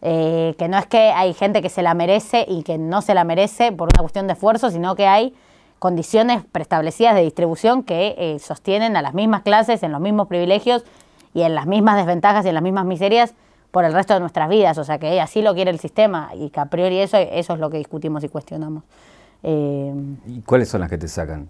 [0.02, 3.14] Eh, que no es que hay gente que se la merece y que no se
[3.14, 5.34] la merece por una cuestión de esfuerzo, sino que hay
[5.78, 10.84] condiciones preestablecidas de distribución que eh, sostienen a las mismas clases, en los mismos privilegios
[11.32, 13.34] y en las mismas desventajas y en las mismas miserias
[13.76, 14.78] por el resto de nuestras vidas.
[14.78, 17.60] O sea, que así lo quiere el sistema y que a priori eso, eso es
[17.60, 18.84] lo que discutimos y cuestionamos.
[19.42, 19.92] Eh,
[20.28, 21.46] ¿Y cuáles son las que te sacan?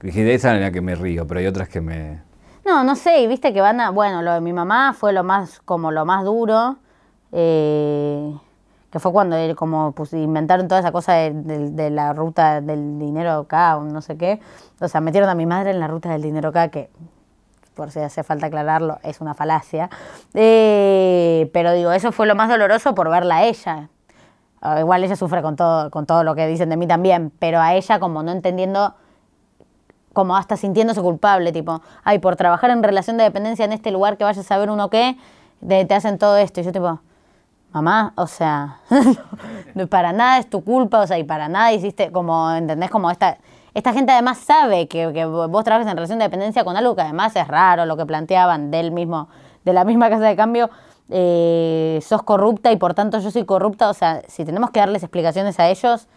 [0.00, 2.20] Dije, esa es la que me río, pero hay otras que me...
[2.64, 3.90] no, no sé, y viste que van a...
[3.90, 6.76] Bueno, lo de mi mamá fue lo más, como lo más duro,
[7.32, 8.32] eh,
[8.92, 12.60] que fue cuando él como pues, inventaron toda esa cosa de, de- de la ruta
[12.60, 14.38] del dinero acá, o no sé qué.
[14.80, 16.90] O sea, metieron a mi madre en la ruta del dinero acá, que
[17.74, 19.90] por si hace falta aclararlo, es una falacia.
[20.34, 23.88] Eh, pero digo, eso fue lo más doloroso por verla a ella.
[24.60, 27.60] Ah, Igual ella sufre con todo, con todo lo que dicen de mí también, pero
[27.60, 28.94] a ella como no entendiendo,
[30.12, 34.16] como hasta sintiéndose culpable, tipo, ay, por trabajar en relación de dependencia en este lugar
[34.16, 35.16] que vayas a ver uno qué,
[35.60, 36.60] de- te hacen todo esto.
[36.60, 37.00] Y yo tipo,
[37.72, 38.78] mamá, o sea,
[39.90, 42.90] para nada es tu culpa, o sea, y para nada hiciste, como, ¿entendés?
[42.90, 43.38] Como esta,
[43.74, 47.02] esta gente además sabe que, que vos trabajas en relación de dependencia con algo que
[47.02, 49.28] además es raro, lo que planteaban del mismo,
[49.64, 50.70] de la misma casa de cambio,
[51.10, 55.02] eh, sos corrupta y por tanto yo soy corrupta, o sea, si tenemos que darles
[55.02, 56.08] explicaciones a ellos,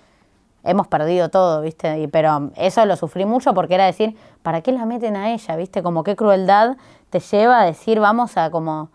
[0.64, 2.00] hemos perdido todo, ¿viste?
[2.00, 5.56] Y, pero eso lo sufrí mucho porque era decir, ¿para qué la meten a ella,
[5.56, 5.82] ¿viste?
[5.82, 6.78] Como qué crueldad
[7.10, 8.90] te lleva a decir, vamos a como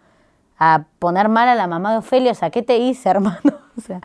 [0.58, 3.40] a poner mal a la mamá de Ofelia, o sea, ¿qué te hice, hermano?
[3.76, 4.00] O sea,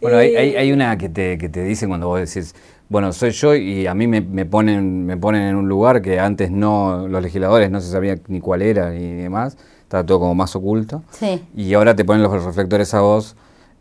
[0.00, 2.54] Bueno, hay, eh, hay, hay una que te, que te dicen cuando vos decís,
[2.88, 6.20] bueno, soy yo y a mí me, me ponen, me ponen en un lugar que
[6.20, 10.34] antes no, los legisladores no se sabía ni cuál era ni demás, estaba todo como
[10.34, 11.02] más oculto.
[11.10, 11.44] Sí.
[11.56, 13.36] Y ahora te ponen los reflectores a vos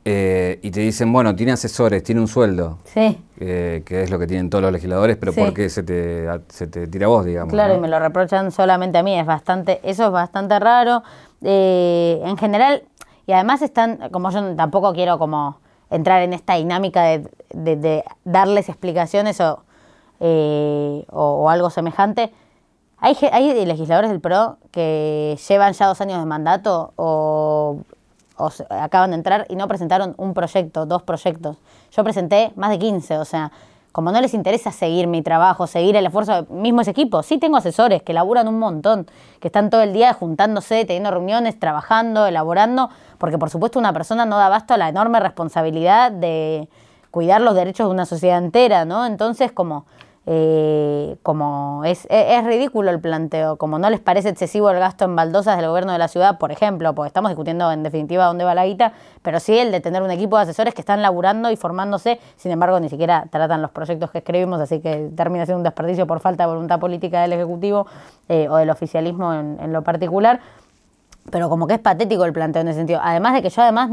[0.08, 4.20] eh, y te dicen, bueno, tiene asesores, tiene un sueldo, Sí, eh, que es lo
[4.20, 5.40] que tienen todos los legisladores, pero Sí.
[5.42, 7.52] ¿por qué se te, se te tira a vos, digamos?
[7.52, 7.80] claro, ¿no?
[7.80, 11.02] y me lo reprochan solamente a mí, es bastante, eso es bastante raro.
[11.42, 12.84] Eh, en general,
[13.28, 15.58] y además están, como yo tampoco quiero como
[15.96, 19.64] entrar en esta dinámica de, darles explicaciones o,
[20.20, 22.32] eh, o, algo semejante.
[22.98, 27.80] Hay, hay legisladores del PRO que llevan ya dos años de mandato o,
[28.70, 31.58] acaban de entrar y no presentaron un proyecto, dos proyectos.
[31.92, 33.52] Yo presenté más de 15, o sea,
[33.96, 37.56] como no les interesa seguir mi trabajo, seguir el esfuerzo mismo ese equipo, sí tengo
[37.56, 39.08] asesores que laburan un montón,
[39.40, 44.26] que están todo el día juntándose, teniendo reuniones, trabajando, elaborando, porque por supuesto una persona
[44.26, 46.68] no da abasto a la enorme responsabilidad de
[47.10, 49.06] cuidar los derechos de una sociedad entera, ¿no?
[49.06, 49.86] Entonces, como,
[50.28, 55.16] eh, como es, es, ridículo el planteo, como no les parece excesivo el gasto en
[55.16, 58.56] baldosas del gobierno de la ciudad, por ejemplo, porque estamos discutiendo en definitiva dónde va
[58.56, 61.56] la guita, pero sí el de tener un equipo de asesores que están laburando y
[61.56, 65.64] formándose, sin embargo ni siquiera tratan los proyectos que escribimos, así que termina siendo un
[65.64, 67.86] desperdicio por falta de voluntad política del Ejecutivo
[68.28, 70.40] eh, o del oficialismo en lo particular.
[71.32, 73.00] pero como que es patético el planteo en ese sentido.
[73.04, 73.90] Además de que yo además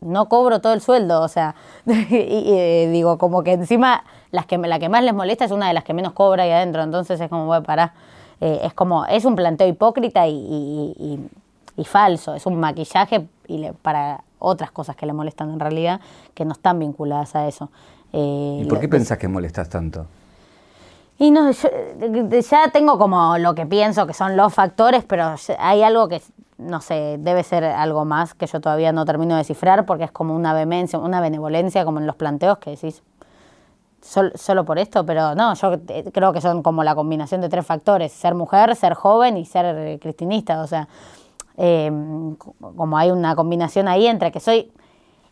[0.00, 1.54] no cobro todo el sueldo, o sea,
[1.86, 5.68] y, eh, digo, como que encima las que, la que más les molesta es una
[5.68, 7.92] de las que menos cobra ahí adentro, entonces es como, voy a parar.
[8.40, 11.18] Eh, es como, es un planteo hipócrita y,
[11.84, 16.00] falso, es un maquillaje y para otras cosas que le molestan en realidad,
[16.34, 17.70] que no están vinculadas a eso.
[18.12, 20.06] Eh, ¿Y por qué pensás que molestas tanto?
[21.18, 26.08] Y no, ya tengo como lo que pienso que son los factores, pero hay algo
[26.08, 26.20] que
[26.58, 30.10] no sé, debe ser algo más que yo todavía no termino de descifrar porque es
[30.10, 33.02] como una vehemencia, una benevolencia como en los planteos que decís
[34.34, 35.80] solo por esto, pero no, yo
[36.12, 39.98] creo que son como la combinación de tres factores, ser mujer, ser joven y ser
[39.98, 40.88] cristinista, o sea,
[41.56, 41.90] eh,
[42.58, 44.72] como hay una combinación ahí entre que soy...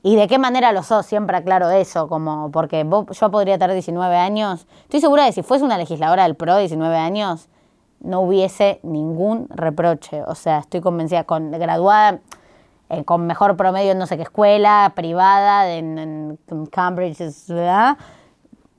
[0.06, 1.06] ¿Y de qué manera lo sos?
[1.06, 4.66] Siempre aclaro eso, como porque yo podría tener 19 años.
[4.82, 7.48] Estoy segura de que si fuese una legisladora del PRO 19 años,
[8.04, 10.22] no hubiese ningún reproche.
[10.22, 12.20] O sea, estoy convencida, con graduada
[12.90, 17.96] eh, con mejor promedio en no sé qué escuela, privada, en, en Cambridge, ¿verdad?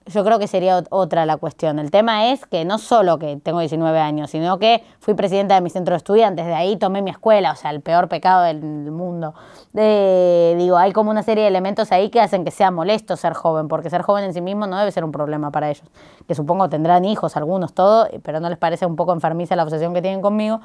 [0.08, 1.80] Yo creo que sería otra la cuestión.
[1.80, 5.62] El tema es que no solo que tengo 19 años, sino que fui presidenta de
[5.62, 8.62] mi centro de estudiantes, de ahí tomé mi escuela, o sea, el peor pecado del
[8.62, 9.34] mundo.
[9.74, 13.68] digo, hay como una serie de elementos ahí que hacen que sea molesto ser joven,
[13.68, 15.88] porque ser joven en sí mismo no debe ser un problema para ellos.
[16.28, 19.94] Que supongo tendrán hijos, algunos, todo, pero no les parece un poco enfermiza la obsesión
[19.96, 20.62] que tienen conmigo.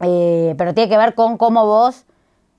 [0.00, 2.04] Eh, pero tiene que ver con cómo vos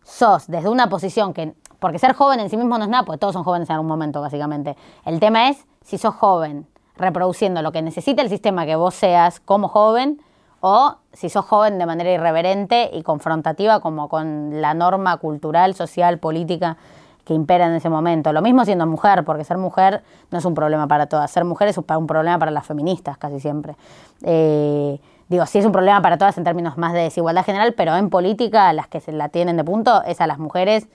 [0.03, 3.19] sos desde una posición que porque ser joven en sí mismo no es nada, porque
[3.19, 4.75] todos son jóvenes en algún momento, básicamente.
[5.05, 9.39] El tema es si sos joven, reproduciendo lo que necesita el sistema que vos seas
[9.39, 10.21] como joven,
[10.59, 16.17] o si sos joven de manera irreverente y confrontativa como con la norma cultural, social,
[16.17, 16.77] política
[17.23, 18.31] que impera en ese momento.
[18.31, 21.29] Lo mismo siendo mujer, porque ser mujer no es un problema para todas.
[21.29, 23.75] Ser mujer es un problema para las feministas casi siempre.
[24.23, 27.95] Eh, digo, sí es un problema para todas en términos más de desigualdad general, pero
[27.97, 30.87] en política las que se la tienen de punto es a las mujeres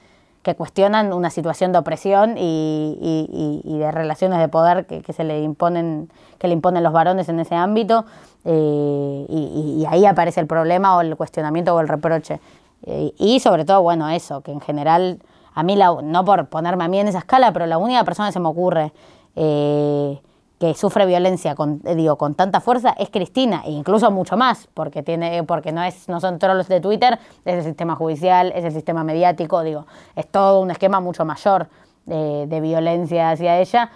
[0.43, 6.11] que cuestionan una situación de opresión y, de relaciones de poder que, se le imponen,
[6.39, 8.05] que le imponen los varones en ese ámbito,
[8.45, 12.41] eh, y, ahí aparece el problema o el cuestionamiento o el reproche.
[12.85, 15.21] Eh, y sobre todo, bueno, eso, que en general,
[15.55, 18.29] a mí, la, no por ponerme a mí en esa escala, pero la única persona
[18.29, 18.93] que se me ocurre
[19.37, 20.21] eh,
[20.63, 24.69] que sufre violencia con, eh, digo, con tanta fuerza es Cristina, e incluso mucho más,
[24.75, 28.65] porque, tiene, porque no, es, no son trolls de Twitter, es el sistema judicial, es
[28.65, 31.67] el sistema mediático, digo, es todo un esquema mucho mayor
[32.07, 33.91] de, violencia hacia ella,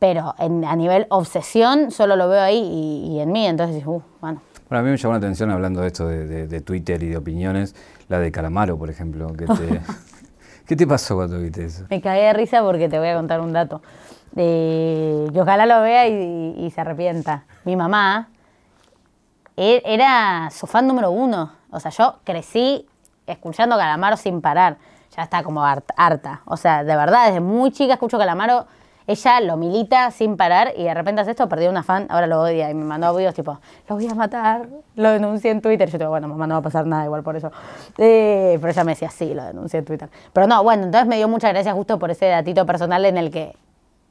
[0.00, 4.42] pero en, a nivel obsesión solo lo veo ahí y, en mí, entonces, uh, bueno.
[4.68, 7.76] Bueno, a mí me llamó la atención hablando de esto de, Twitter y de opiniones,
[8.08, 9.32] la de Calamaro, por ejemplo.
[9.34, 9.80] Que te,
[10.66, 11.84] ¿Qué te pasó cuando viste eso?
[11.90, 13.82] Me cagué de risa porque te voy a contar un dato
[14.36, 17.44] de, que ojalá lo vea y, se arrepienta.
[17.64, 18.28] Mi mamá
[19.56, 21.52] e, era su fan número uno.
[21.70, 22.86] O sea, yo crecí
[23.26, 24.76] escuchando Calamaro sin parar.
[25.16, 26.42] Ya está como harta.
[26.44, 28.66] O sea, de verdad, desde muy chica escucho Calamaro.
[29.08, 32.42] Ella lo milita sin parar y de repente hace esto, perdió una fan, ahora lo
[32.42, 35.88] odia y me mandó audios tipo, lo voy a matar, lo denuncié en Twitter.
[35.88, 37.52] Yo digo, bueno, mamá, no va a pasar nada igual por eso.
[37.98, 40.10] Eh, pero ella me decía, sí, lo denuncié en Twitter.
[40.32, 43.30] Pero no, bueno, entonces me dio mucha gracia justo por ese datito personal en el
[43.30, 43.54] que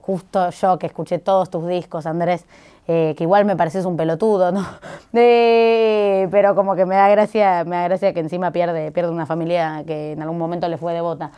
[0.05, 2.45] justo yo que escuché todos tus discos, Andrés,
[2.87, 4.65] eh, que igual me pareces un pelotudo, ¿no?
[5.11, 9.83] pero como que me da gracia, me da gracia que encima pierde, pierde una familia
[9.87, 11.31] que en algún momento le fue devota.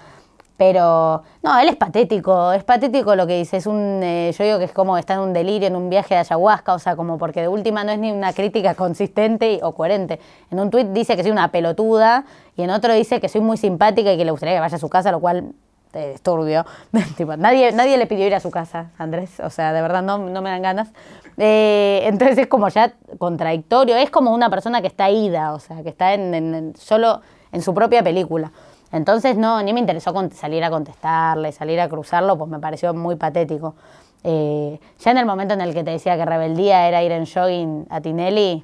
[0.58, 4.58] Pero, no, él es patético, es patético lo que dice, es un, eh, yo digo
[4.58, 7.20] que es como está en un delirio, en un viaje de ayahuasca, o sea, como
[7.20, 10.20] porque de última no es ni una crítica consistente o coherente.
[10.50, 12.26] En un tuit dice que soy una pelotuda
[12.56, 14.80] y en otro dice que soy muy simpática y que le gustaría que vaya a
[14.80, 15.54] su casa, lo cual
[15.94, 16.66] es turbio.
[17.38, 19.40] nadie, nadie le pidió ir a su casa, Andrés.
[19.40, 20.90] O sea, de verdad no, no me dan ganas.
[21.38, 23.96] Eh, entonces es como ya contradictorio.
[23.96, 27.22] Es como una persona que está ida, o sea, que está en, solo
[27.52, 28.52] en su propia película.
[28.92, 33.16] Entonces no, ni me interesó salir a contestarle, salir a cruzarlo, pues me pareció muy
[33.16, 33.76] patético.
[34.24, 37.26] Eh, ya en el momento en el que te decía que rebeldía era ir en
[37.26, 38.64] jogging a Tinelli,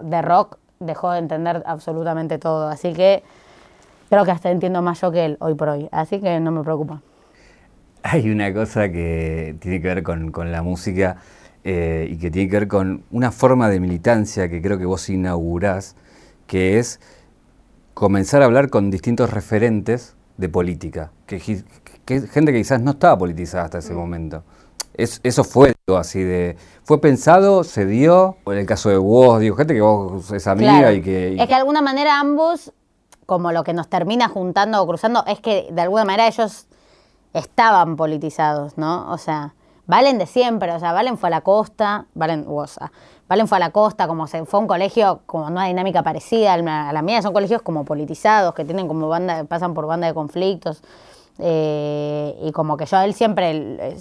[0.00, 2.68] de rock, dejó de entender absolutamente todo.
[2.68, 3.22] Así que
[4.12, 6.62] creo que hasta entiendo más yo que él hoy por hoy, así que no me
[6.62, 7.00] preocupa.
[8.02, 11.16] Hay una cosa que tiene que ver con, la música
[11.64, 15.08] eh, y que tiene que ver con una forma de militancia que creo que vos
[15.08, 15.96] inaugurás,
[16.46, 17.00] que es
[17.94, 23.64] comenzar a hablar con distintos referentes de política, que, gente que quizás no estaba politizada
[23.64, 23.96] hasta ese mm.
[23.96, 24.44] momento.
[24.94, 26.56] eso fue así de.
[26.84, 28.36] Fue pensado, se dio.
[28.44, 31.32] En el caso de vos, digo, gente que vos es amiga y que.
[31.32, 32.74] Es que de alguna manera ambos
[33.26, 36.66] como lo que nos termina juntando o cruzando es que de alguna manera ellos
[37.32, 39.10] estaban politizados, ¿no?
[39.10, 39.54] O sea,
[39.86, 42.92] Valen de siempre, o sea, Valen fue a la costa, Valen, o sea,
[43.28, 46.54] Valen fue a la costa, como se fue a un colegio como una dinámica parecida
[46.54, 50.14] a la mía, son colegios como politizados, que tienen como banda, pasan por banda de
[50.14, 50.82] conflictos.
[51.38, 53.98] Eh, y como que yo a él siempre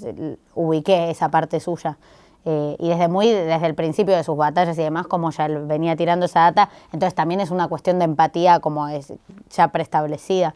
[0.54, 1.98] ubiqué esa parte suya.
[2.44, 6.26] Y desde muy desde el principio de sus batallas y demás, como ya venía tirando
[6.26, 9.14] esa data, entonces también es una cuestión de empatía como es
[9.52, 10.56] ya preestablecida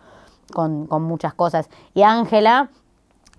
[0.52, 1.70] con, con muchas cosas.
[1.94, 2.70] Y Ángela,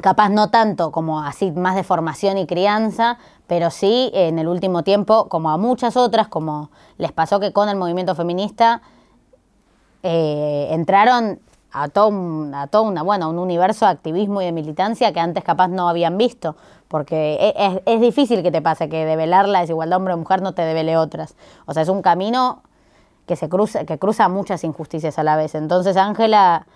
[0.00, 4.82] capaz no tanto como así más de formación y crianza, pero sí en el último
[4.82, 8.82] tiempo, como a muchas otras, como les pasó que con el movimiento feminista,
[10.02, 11.40] eh, entraron
[11.72, 15.20] a todo, un, a todo una, bueno, un universo de activismo y de militancia que
[15.20, 16.56] antes capaz no habían visto,
[16.88, 20.62] porque e, es, es difícil que te pase que develar la desigualdad hombre-mujer no te
[20.62, 21.36] devele otras.
[21.66, 22.62] O sea, es un camino
[23.26, 25.54] que se cruza, que cruza muchas injusticias a la vez.
[25.54, 26.66] Entonces, Ángela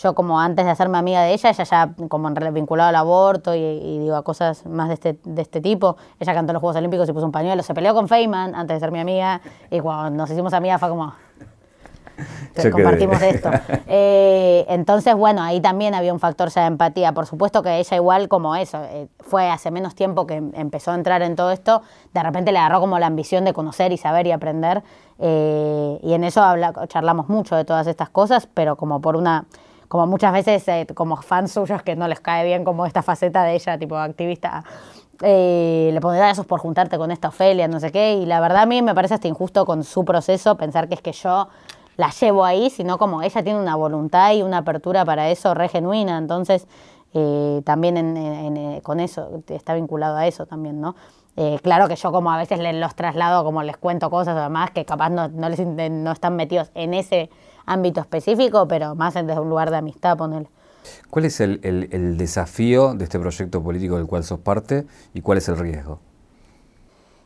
[0.00, 3.98] yo como antes de hacerme amiga de ella, ella ya como vinculado al aborto y,
[3.98, 7.08] digo a cosas más de este, de este tipo, ella cantó en los Juegos Olímpicos
[7.08, 10.16] y puso un pañuelo, se peleó con Feynman antes de ser mi amiga y cuando
[10.16, 11.12] nos hicimos amigas fue como...
[12.72, 13.50] compartimos esto.
[13.86, 17.12] Eh, entonces, bueno, ahí también había un factor ya de empatía.
[17.12, 20.94] Por supuesto que ella igual como eso, eh, fue hace menos tiempo que empezó a
[20.94, 24.26] entrar en todo esto, de repente le agarró como la ambición de conocer y saber
[24.26, 24.82] y aprender.
[25.18, 29.46] Eh, y en eso habla, charlamos mucho de todas estas cosas, pero como por una
[29.92, 33.44] como muchas veces eh, como fans suyos que no les cae bien como esta faceta
[33.44, 34.64] de ella, tipo activista,
[35.20, 38.62] eh, le pondrá eso por juntarte con esta Ofelia, no sé qué, y la verdad
[38.62, 41.48] a mí me parece hasta injusto con su proceso pensar que es que yo
[41.96, 45.68] la llevo ahí, sino como ella tiene una voluntad y una apertura para eso re
[45.68, 46.66] genuina, entonces
[47.14, 50.94] eh, también con eso, está vinculado a eso también, ¿no?
[51.62, 54.84] claro que yo como a veces les, los traslado, como les cuento cosas además que
[54.84, 57.30] capaz no, no, les, no están metidos en ese
[57.64, 60.48] ámbito específico, pero más desde un lugar de amistad, ponerle.
[61.10, 64.84] ¿Cuál es el, el, desafío de este proyecto político del cual sos parte
[65.14, 66.00] y cuál es el riesgo?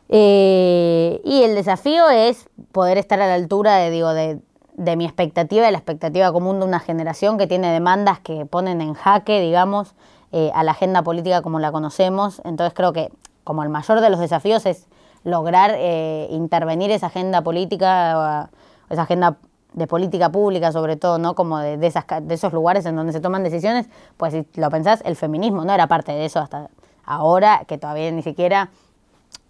[0.09, 4.39] Eh, y el desafío es poder estar a la altura de, digo, de,
[4.77, 8.79] de mi expectativa y la expectativa común de una generación que tiene demandas que ponen
[8.79, 9.95] en jaque, digamos,
[10.31, 12.41] eh, a la agenda política como la conocemos.
[12.45, 13.11] Entonces creo que
[13.43, 14.87] como el mayor de los desafíos es
[15.23, 18.49] lograr eh, intervenir esa agenda política,
[18.89, 19.37] esa agenda
[19.73, 21.33] de política pública, sobre todo, ¿no?
[21.33, 25.15] Como de, de esos lugares en donde se toman decisiones, pues si lo pensás, el
[25.15, 26.69] feminismo no era parte de eso hasta
[27.03, 28.69] ahora, que todavía ni siquiera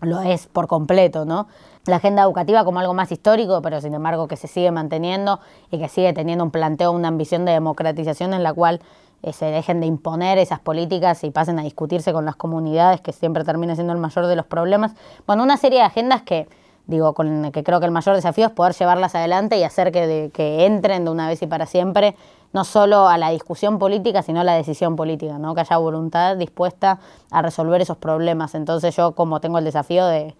[0.02, 1.48] lo es por completo, ¿no?
[1.88, 5.40] La agenda educativa como algo más histórico, pero sin embargo que se sigue manteniendo
[5.72, 8.82] y que sigue teniendo un planteo, una ambición de democratización en la cual
[9.24, 13.14] eh, se dejen de imponer esas políticas y pasen a discutirse con las comunidades, que
[13.14, 14.96] siempre termina siendo el mayor de los problemas.
[15.26, 16.48] Bueno, una serie de agendas que
[16.88, 20.30] digo, con que creo que el mayor desafío es poder llevarlas adelante y hacer que,
[20.34, 22.16] que entren de una vez y para siempre,
[22.54, 25.54] no solo a la discusión política, sino a la decisión política, ¿no?
[25.54, 28.56] que haya voluntad dispuesta a resolver esos problemas.
[28.56, 30.34] Entonces yo como tengo el desafío de,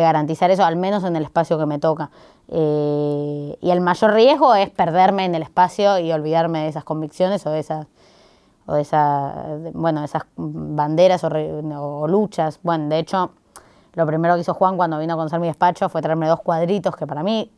[0.00, 2.10] garantizar eso, al menos en el espacio que me toca.
[2.48, 7.46] Eh, y el mayor riesgo es perderme en el espacio y olvidarme de esas convicciones
[7.46, 7.86] o de esas
[8.66, 12.60] o de bueno, esas banderas o, o luchas.
[12.62, 13.30] Bueno, de hecho,
[13.92, 16.96] lo primero que hizo Juan cuando vino a conocer mi despacho fue traerme dos cuadritos
[16.96, 17.50] que para mí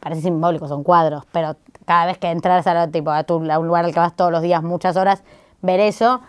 [0.00, 3.84] parece simbólico, son cuadros, pero cada vez que entras a, tipo, a, tu, un lugar
[3.84, 5.22] al que vas todos los días, muchas horas,
[5.62, 6.20] ver eso,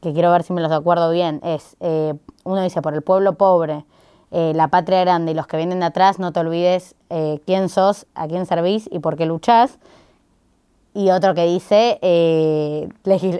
[0.00, 2.14] que quiero ver si me los acuerdo bien, es, eh,
[2.44, 3.84] uno dice, por el pueblo pobre,
[4.32, 7.68] eh, la patria grande y los que vienen de atrás, no te olvides eh, quién
[7.68, 9.78] sos, a quién servís y por qué luchás.
[10.94, 11.98] Y otro que dice,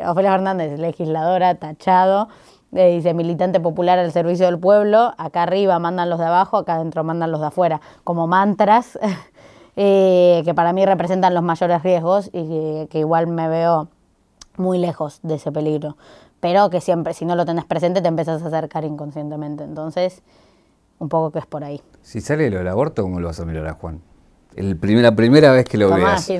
[0.06, 2.28] Ofelia Fernández, legisladora, tachado,
[2.70, 7.04] dice militante popular al servicio del pueblo, acá arriba mandan los de abajo, acá adentro
[7.04, 8.98] mandan los de afuera, como mantras
[9.76, 13.88] eh, que para mí representan los mayores riesgos y que, igual me veo
[14.56, 15.96] muy lejos de ese peligro,
[16.40, 19.64] pero que siempre, si no lo tenés presente, te empezás a acercar inconscientemente.
[19.64, 20.22] Entonces,
[21.02, 21.82] un poco que es por ahí.
[22.00, 24.00] Si sale lo del aborto, ¿cómo lo vas a mirar a Juan?
[24.54, 26.30] El la primera vez que lo veas.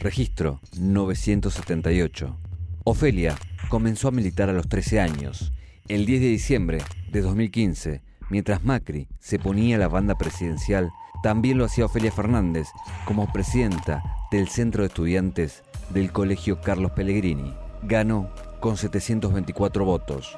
[0.00, 2.36] Registro 978.
[2.84, 3.36] Ofelia
[3.68, 5.52] comenzó a militar a los 13 años.
[5.86, 6.78] El 10 de diciembre
[7.12, 10.90] de 2015, mientras Macri se ponía la banda presidencial,
[11.22, 12.66] también lo hacía Ofelia Fernández
[13.04, 17.54] como presidenta del Centro de Estudiantes del Colegio Carlos Pellegrini.
[17.82, 20.36] Ganó con 724 votos.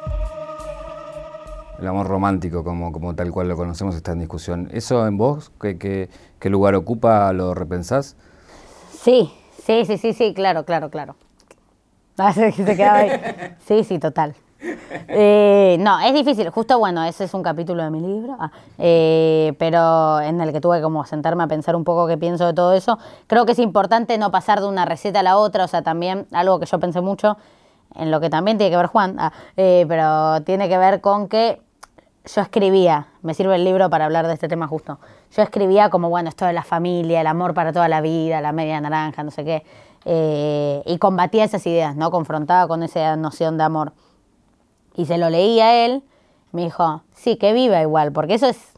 [1.78, 4.68] El amor romántico, como, como tal cual lo conocemos, está en discusión.
[4.72, 6.08] ¿Eso en vos, qué,
[6.38, 8.16] qué lugar ocupa, lo repensás?
[8.90, 9.32] Sí,
[9.64, 11.14] sí, sí, sí, sí, claro, claro, claro.
[12.18, 13.10] Ah, se, quedaba ahí.
[13.64, 14.34] Sí, sí, total.
[15.06, 16.50] Eh, no, es difícil.
[16.50, 20.60] Justo, bueno, ese es un capítulo de mi libro, ah, eh, pero en el que
[20.60, 22.98] tuve como sentarme a pensar un poco qué pienso de todo eso.
[23.28, 26.26] Creo que es importante no pasar de una receta a la otra, o sea, también
[26.32, 27.36] algo que yo pensé mucho
[27.94, 31.28] en lo que también tiene que ver Juan, ah, eh, pero tiene que ver con
[31.28, 31.60] que
[32.34, 34.98] yo escribía, me sirve el libro para hablar de este tema justo,
[35.34, 38.52] yo escribía como, bueno, esto de la familia, el amor para toda la vida, la
[38.52, 39.64] media naranja, no sé qué,
[40.04, 42.10] eh, y combatía esas ideas, ¿no?
[42.10, 43.92] Confrontaba con esa noción de amor.
[44.94, 46.02] Y se lo leí a él,
[46.52, 48.72] me dijo, sí, que viva igual, porque eso es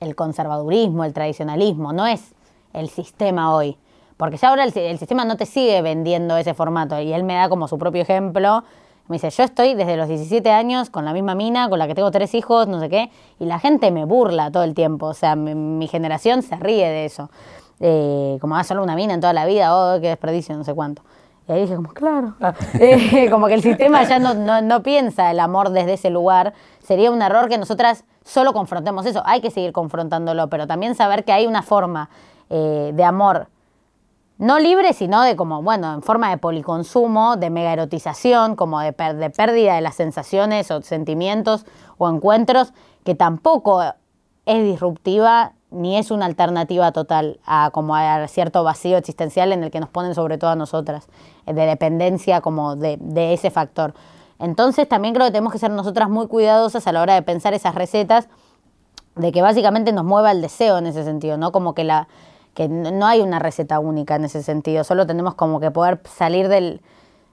[0.00, 2.34] el conservadurismo, el tradicionalismo, no es
[2.72, 3.76] el sistema hoy.
[4.16, 7.00] Porque ya ahora el, sistema no te sigue vendiendo ese formato.
[7.00, 8.62] Y él me da como su propio ejemplo.
[9.08, 11.94] Me dice, yo estoy desde los 17 años con la misma mina, con la que
[11.94, 15.06] tengo tres hijos, no sé qué, y la gente me burla todo el tiempo.
[15.06, 17.28] O sea, mi, mi generación se ríe de eso.
[17.80, 20.72] Eh, como, ah, solo una mina en toda la vida, oh, qué desperdicio, no sé
[20.72, 21.02] cuánto.
[21.46, 22.34] Y ahí dije, como, claro.
[22.80, 26.54] Eh, como que el sistema ya no, no, no piensa el amor desde ese lugar.
[26.82, 29.22] Sería un error que nosotras solo confrontemos eso.
[29.26, 32.08] Hay que seguir confrontándolo, pero también saber que hay una forma
[32.48, 33.48] eh, de amor
[34.38, 38.92] no libre, sino de como, bueno, en forma de policonsumo, de mega erotización, como de,
[38.92, 41.66] de, pérdida de las sensaciones o sentimientos
[41.98, 42.72] o encuentros,
[43.04, 43.82] que tampoco
[44.46, 49.70] es disruptiva ni es una alternativa total a como a cierto vacío existencial en el
[49.70, 51.08] que nos ponen sobre todo a nosotras,
[51.46, 53.94] de dependencia como de, de ese factor.
[54.38, 57.54] Entonces también creo que tenemos que ser nosotras muy cuidadosas a la hora de pensar
[57.54, 58.28] esas recetas,
[59.16, 61.52] de que básicamente nos mueva el deseo en ese sentido, ¿no?
[61.52, 62.08] Como que la
[62.54, 66.48] que no hay una receta única en ese sentido, solo tenemos como que poder salir
[66.48, 66.80] del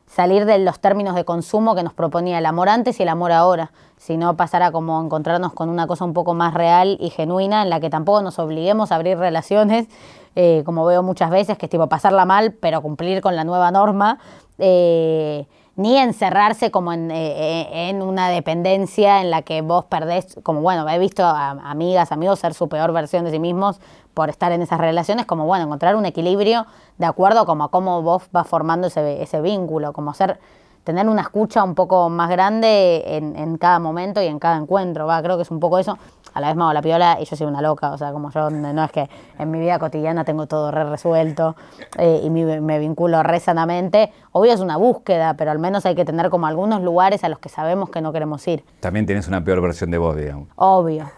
[0.07, 3.31] salir de los términos de consumo que nos proponía el amor antes y el amor
[3.31, 7.63] ahora, sino pasar a como encontrarnos con una cosa un poco más real y genuina
[7.63, 9.87] en la que tampoco nos obliguemos a abrir relaciones,
[10.35, 13.71] eh, como veo muchas veces, que es tipo pasarla mal, pero cumplir con la nueva
[13.71, 14.19] norma.
[14.59, 15.45] Eh,
[15.75, 20.87] ni encerrarse como en, eh, en, una dependencia en la que vos perdés, como bueno,
[20.89, 23.79] he visto a amigas, amigos ser su peor versión de sí mismos
[24.13, 26.65] por estar en esas relaciones, como bueno, encontrar un equilibrio
[26.97, 30.39] de acuerdo como a cómo vos vas formando ese, ese vínculo, como ser,
[30.83, 35.07] tener una escucha un poco más grande en, en, cada momento y en cada encuentro,
[35.07, 35.97] va, creo que es un poco eso,
[36.33, 38.31] a la vez me hago la piola y yo soy una loca, o sea, como
[38.31, 41.55] yo, no es que en mi vida cotidiana tengo todo re resuelto
[41.97, 45.95] eh, y me, me, vinculo re sanamente, obvio es una búsqueda, pero al menos hay
[45.95, 48.63] que tener como algunos lugares a los que sabemos que no queremos ir.
[48.79, 50.47] También tienes una peor versión de vos, digamos.
[50.55, 51.09] Obvio.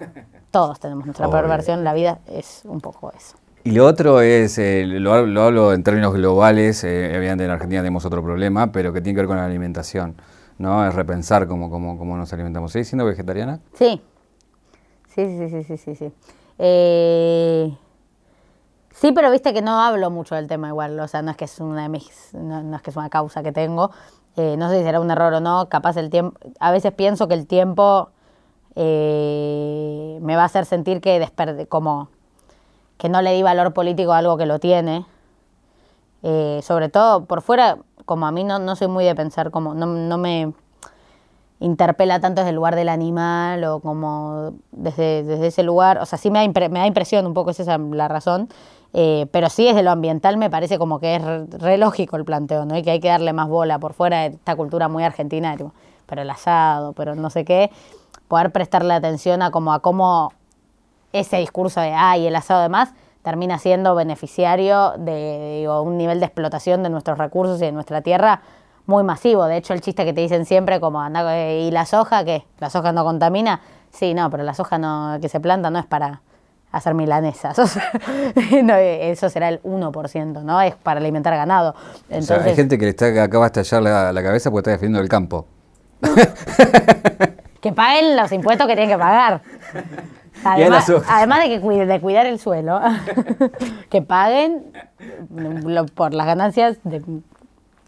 [0.52, 1.40] Todos tenemos nuestra Obvio.
[1.42, 3.38] perversión, la vida es un poco eso.
[3.66, 7.82] Y lo otro es, eh, lo, lo, hablo en términos globales, eh, evidentemente en Argentina
[7.82, 10.16] tenemos otro problema, pero que tiene que ver con la alimentación,
[10.58, 10.86] ¿no?
[10.86, 12.74] Es repensar cómo, cómo, cómo nos alimentamos.
[12.74, 13.62] ¿Sigues siendo vegetariana?
[13.74, 14.02] Sí,
[15.16, 15.96] sí, sí, sí, sí, sí.
[15.96, 16.12] Sí.
[16.60, 17.78] Eh,
[18.92, 21.46] sí, pero viste que no hablo mucho del tema igual, o sea, no es que
[21.46, 23.92] es una de mis, no, es que es una causa que tengo,
[24.38, 27.28] eh, no sé si será un error o no, capaz el tiempo, a veces pienso
[27.28, 28.10] que el tiempo
[28.76, 32.10] eh, me va a hacer sentir que desperde, como
[32.98, 35.06] que no le di valor político a algo que lo tiene.
[36.24, 39.74] Eh, sobre todo por fuera, como a mí no, no soy muy de pensar, como
[39.74, 40.54] no, no, me
[41.64, 45.98] interpela tanto desde el lugar del animal o como desde, desde ese lugar.
[46.00, 48.50] O sea, sí me da, me da impresión, un poco esa es la razón.
[48.92, 52.26] Eh, pero sí desde lo ambiental me parece como que es re, re, lógico el
[52.26, 52.78] planteo, ¿no?
[52.78, 55.56] Y que hay que darle más bola por fuera de esta cultura muy argentina,
[56.06, 57.72] pero el asado, pero no sé qué
[58.28, 60.32] poder prestarle atención a como a cómo
[61.12, 62.94] ese discurso de ay, el asado demás
[63.24, 68.42] termina siendo beneficiario de un nivel de explotación de nuestros recursos y de nuestra tierra
[68.86, 69.46] muy masivo.
[69.46, 72.46] De hecho, el chiste que te dicen siempre como anda y la soja, ¿qué?
[72.60, 73.62] ¿La soja no contamina?
[73.92, 76.22] Sí, no, pero la soja no, que se planta no es para
[76.72, 77.58] hacer milanesas.
[78.64, 80.62] no, eso será el 1%, ¿no?
[80.62, 81.76] Es para alimentar ganado.
[82.10, 84.62] Entonces, o sea, hay gente que le está, acaba de estallar la, la cabeza porque
[84.62, 85.48] está defendiendo el campo.
[87.62, 89.42] que paguen los impuestos que tienen que pagar.
[90.44, 92.82] Además, además de, que cuide, de cuidar el suelo,
[93.90, 94.74] que paguen
[95.30, 97.02] lo, por las ganancias de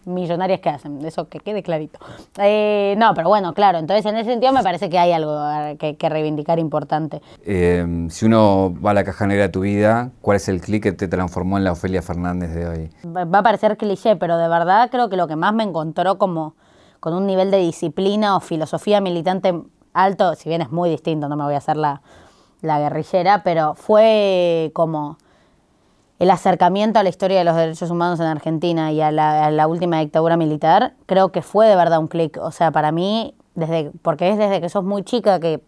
[0.05, 1.99] millonarias que hacen, eso que quede clarito.
[2.37, 5.37] Eh, no, pero bueno, claro, entonces en ese sentido me parece que hay algo
[5.77, 7.21] que, que reivindicar importante.
[7.43, 10.83] Eh, si uno va a la caja negra de tu vida, ¿cuál es el clic
[10.83, 12.89] que te transformó en la Ofelia Fernández de hoy?
[13.05, 16.55] Va a parecer cliché, pero de verdad creo que lo que más me encontró como
[16.99, 19.53] con un nivel de disciplina o filosofía militante
[19.93, 22.01] alto, si bien es muy distinto, no me voy a hacer la,
[22.61, 25.17] la guerrillera, pero fue como
[26.19, 29.99] el acercamiento a la historia de los derechos humanos en Argentina y a la, última
[29.99, 32.37] dictadura militar, creo que fue de verdad un clic.
[32.41, 35.61] O sea, para mí, desde, porque es desde que sos muy chica que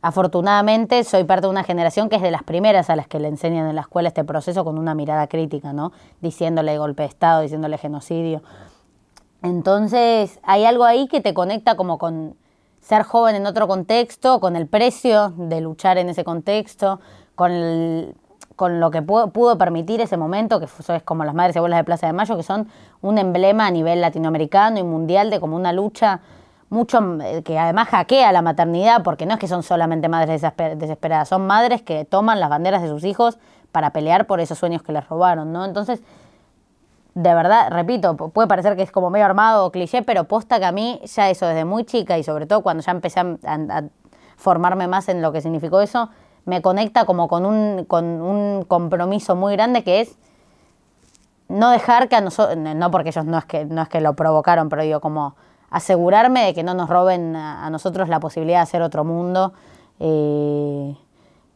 [0.00, 3.28] afortunadamente soy parte de una generación que es de las primeras a las que le
[3.28, 5.92] enseñan en la escuela este proceso con una mirada crítica, ¿no?
[6.20, 8.42] Diciéndole golpe de Estado, diciéndole genocidio.
[9.42, 12.36] Entonces, hay algo ahí que te conecta como con
[12.80, 17.00] ser joven en otro contexto, con el precio de luchar en ese contexto,
[17.34, 18.14] con, el,
[18.58, 21.78] con lo que pudo, pudo permitir ese momento, que es como las Madres y Abuelas
[21.78, 22.66] de Plaza de Mayo, que son
[23.00, 26.18] un emblema a nivel latinoamericano y mundial de como una lucha
[26.68, 30.76] mucho eh, que además hackea la maternidad, porque no es que son solamente madres desesper-
[30.76, 33.38] desesperadas, son madres que toman las banderas de sus hijos
[33.70, 35.64] para pelear por esos sueños que les robaron, ¿no?
[35.64, 36.02] Entonces,
[37.14, 40.58] de verdad, repito, pu- puede parecer que es como medio armado o cliché, pero posta
[40.58, 43.84] que a mí ya eso desde muy chica y sobre todo cuando ya empecé a
[44.36, 46.10] formarme más en lo que significó eso,
[46.48, 50.16] me conecta como con un, con un compromiso muy grande que es
[51.48, 54.14] no dejar que a nosotros, no porque ellos no es que, no es que lo
[54.14, 55.34] provocaron, pero digo, como
[55.70, 59.52] asegurarme de que no nos roben a, nosotros la posibilidad de hacer otro mundo,
[60.00, 60.96] eh,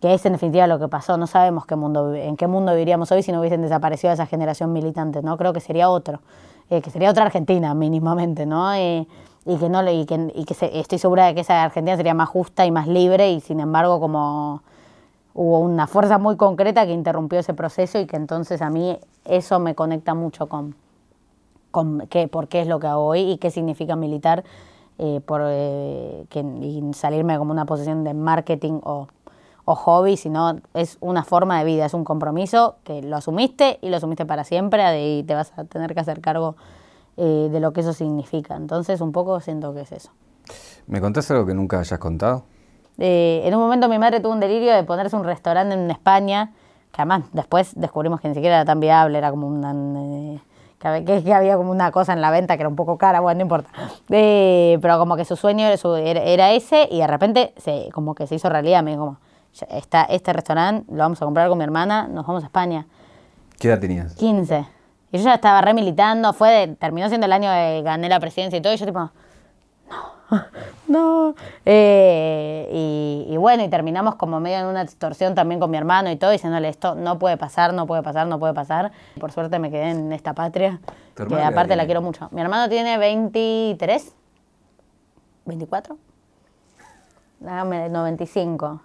[0.02, 1.16] que es en definitiva lo que pasó.
[1.16, 4.72] No sabemos qué mundo, en qué mundo viviríamos hoy si no hubiesen desaparecido esa generación
[4.74, 5.38] militante, ¿no?
[5.38, 6.20] Creo que sería otro,
[6.68, 8.74] eh, que sería otra Argentina mínimamente, ¿no?
[8.74, 9.06] Eh,
[9.46, 12.14] y que no y que, y que se- estoy segura de que esa Argentina sería
[12.14, 14.62] más justa y más libre y sin embargo como
[15.34, 19.58] hubo una fuerza muy concreta que interrumpió ese proceso y que entonces a mí eso
[19.60, 20.74] me conecta mucho con,
[21.70, 24.44] con qué, por qué es lo que hago hoy y qué significa militar
[24.98, 29.08] eh, por, eh, y salirme como una posición de marketing o,
[29.64, 33.90] o hobby, sino es una forma de vida, es un compromiso que lo asumiste y
[33.90, 36.56] lo asumiste para siempre y te vas a tener que hacer cargo
[37.16, 38.56] eh, de lo que eso significa.
[38.56, 40.10] Entonces un poco siento que es eso.
[40.86, 42.44] ¿Me contás algo que nunca hayas contado?
[42.98, 46.52] Eh, en un momento mi madre tuvo un delirio de ponerse un restaurante en España,
[46.92, 49.72] que además después descubrimos que ni siquiera era tan viable, era como una...
[49.74, 50.40] eh,
[50.78, 53.42] que, había- como una cosa en la venta que era un poco cara, bueno, no
[53.42, 53.70] importa.
[54.10, 57.88] Eh, pero como que su sueño era, su- era- era ese y de repente se,
[57.94, 58.82] como que se hizo realidad.
[58.82, 59.18] Me dijo como,
[59.54, 62.86] "Ya está este restaurante, lo vamos a comprar con mi hermana, nos vamos a España.
[63.60, 64.14] ¿Qué edad tenías?
[64.16, 64.66] 15.
[65.12, 68.58] Y yo ya estaba remilitando, fue de- terminó siendo el año de gané la presidencia
[68.58, 69.10] y todo, y yo tipo, no,
[70.88, 71.34] no.
[71.64, 76.10] Eh, y, y bueno, y terminamos como medio en una distorsión también con mi hermano
[76.10, 78.92] y todo, diciéndole esto no puede pasar, no puede pasar, no puede pasar.
[79.20, 80.80] Por suerte me quedé en esta patria,
[81.14, 82.28] ¿Tu que aparte la quiero mucho.
[82.32, 84.12] Mi hermano tiene 23,
[85.44, 85.96] 24,
[87.42, 88.80] Déjame, no, 25.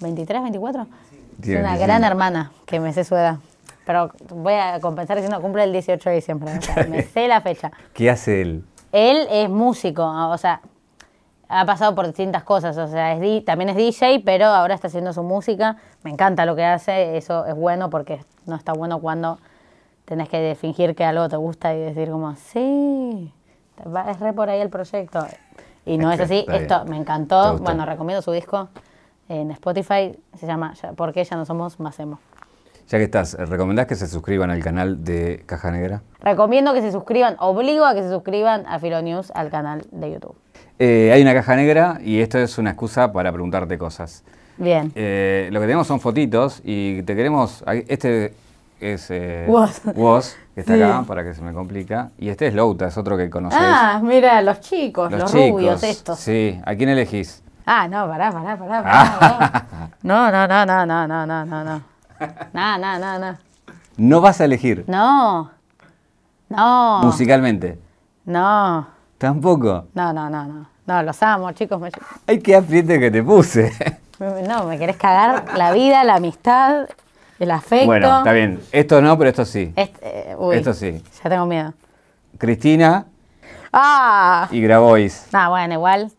[0.00, 0.82] 23, 24.
[0.82, 1.84] Es una 25.
[1.84, 3.36] gran hermana que me sé su edad.
[3.84, 6.52] Pero voy a compensar diciendo cumple el 18 de diciembre.
[6.58, 7.70] o sea, me sé la fecha.
[7.92, 8.64] ¿Qué hace él?
[8.92, 10.60] Él es músico, o sea,
[11.48, 12.76] ha pasado por distintas cosas.
[12.78, 15.76] O sea, es di- también es DJ, pero ahora está haciendo su música.
[16.02, 17.16] Me encanta lo que hace.
[17.16, 19.38] Eso es bueno porque no está bueno cuando
[20.04, 23.32] tenés que fingir que algo te gusta y decir como, sí,
[24.08, 25.26] es re por ahí el proyecto.
[25.86, 26.44] Y no es así.
[26.46, 26.62] bien.
[26.62, 27.42] Esto me encantó.
[27.64, 28.68] Bueno, recomiendo su disco
[29.28, 30.16] en Spotify.
[30.36, 32.18] Se llama ¿Por qué ya no somos más emo?
[32.90, 36.02] Ya que estás, ¿recomendás que se suscriban al canal de Caja Negra?
[36.18, 40.10] Recomiendo que se suscriban, obligo a que se suscriban a Filo News al canal de
[40.10, 40.34] YouTube.
[40.80, 44.24] Eh, hay una caja negra y esto es una excusa para preguntarte cosas.
[44.56, 44.90] Bien.
[44.96, 47.62] Eh, lo que tenemos son fotitos y te queremos.
[47.86, 48.34] Este
[48.80, 49.82] es eh, Woz.
[49.94, 50.82] Woz, que está Sí.
[50.82, 52.10] acá para que se me complica.
[52.18, 53.60] Y este es Louta, es otro que conoces.
[53.62, 56.18] Ah, mira, los chicos, los, rubios estos.
[56.18, 57.44] Sí, ¿a quién elegís?
[57.66, 58.82] Ah, no, pará, pará, pará.
[58.82, 59.90] pará, pará.
[60.02, 61.89] No, no, no, no, no, no, no, no,
[62.52, 62.78] no.
[62.78, 63.36] No, no, no,
[63.96, 64.20] no.
[64.20, 65.50] Vas a elegir No.
[66.48, 67.00] No.
[67.02, 67.78] musicalmente.
[68.24, 68.86] No.
[69.18, 69.86] Tampoco.
[69.94, 70.66] No, no, no, no.
[70.86, 71.80] No, los amo, chicos.
[71.80, 71.90] Me-
[72.26, 73.72] Ay, qué apriete que te puse.
[74.18, 76.88] no, me querés cagar la vida, la amistad,
[77.38, 77.86] el afecto.
[77.86, 78.60] bueno, está bien.
[78.72, 79.72] Esto no, pero esto sí.
[79.76, 81.02] Este, eh, uy, Esto sí.
[81.22, 81.72] Ya tengo miedo.
[82.38, 83.06] Cristina
[83.72, 84.48] ¡Ah!
[84.50, 85.26] y Grabois.
[85.32, 86.10] Ah, bueno, igual.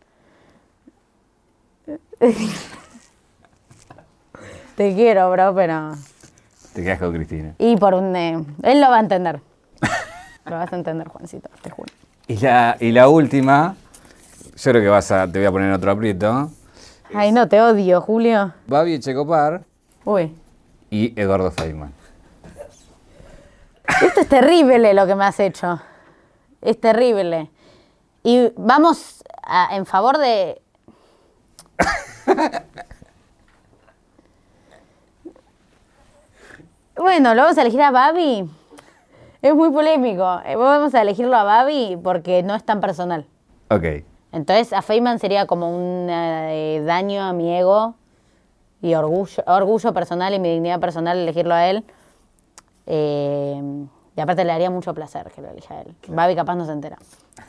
[4.82, 5.92] Te quiero, bro, pero.
[6.74, 7.54] Te quedas con Cristina.
[7.58, 8.16] Y por un.
[8.16, 9.40] eh, él lo va a entender.
[10.46, 11.92] lo vas a entender, Juancito, te juro.
[12.26, 13.76] Y la, y la última,
[14.56, 16.50] yo creo que vas a, te voy a poner otro aprieto.
[17.14, 18.52] Ay, no, te odio, Julio.
[18.66, 19.62] Babi Checopar
[20.04, 20.34] Uy.
[20.90, 21.92] y Eduardo Feynman.
[24.04, 25.80] Esto es terrible lo que me has hecho.
[26.60, 27.50] Es terrible.
[28.24, 30.60] Y vamos a- en favor de.
[36.96, 38.48] Bueno, lo vamos a elegir a Babi.
[39.40, 40.40] Es muy polémico.
[40.44, 43.26] Eh, Vamos a elegirlo a Babi porque no es tan personal.
[43.70, 43.84] Ok.
[44.30, 47.94] Entonces a Feynman sería como un eh, daño a mi ego
[48.80, 51.84] y orgullo, orgullo personal y mi dignidad personal elegirlo a él.
[52.86, 53.60] Eh,
[54.16, 55.94] y aparte le daría mucho placer que lo elija a él.
[56.08, 56.98] Babi capaz no se entera.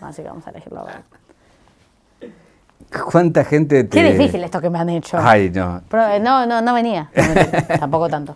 [0.02, 2.34] Así que vamos a elegirlo a Babi.
[3.12, 3.90] ¿Cuánta gente te...
[4.02, 5.18] Qué difícil esto que me han hecho.
[5.20, 5.82] Ay, no.
[5.90, 7.10] Pero, no, no, no venía.
[7.16, 7.68] No venía.
[7.80, 8.36] Tampoco tanto.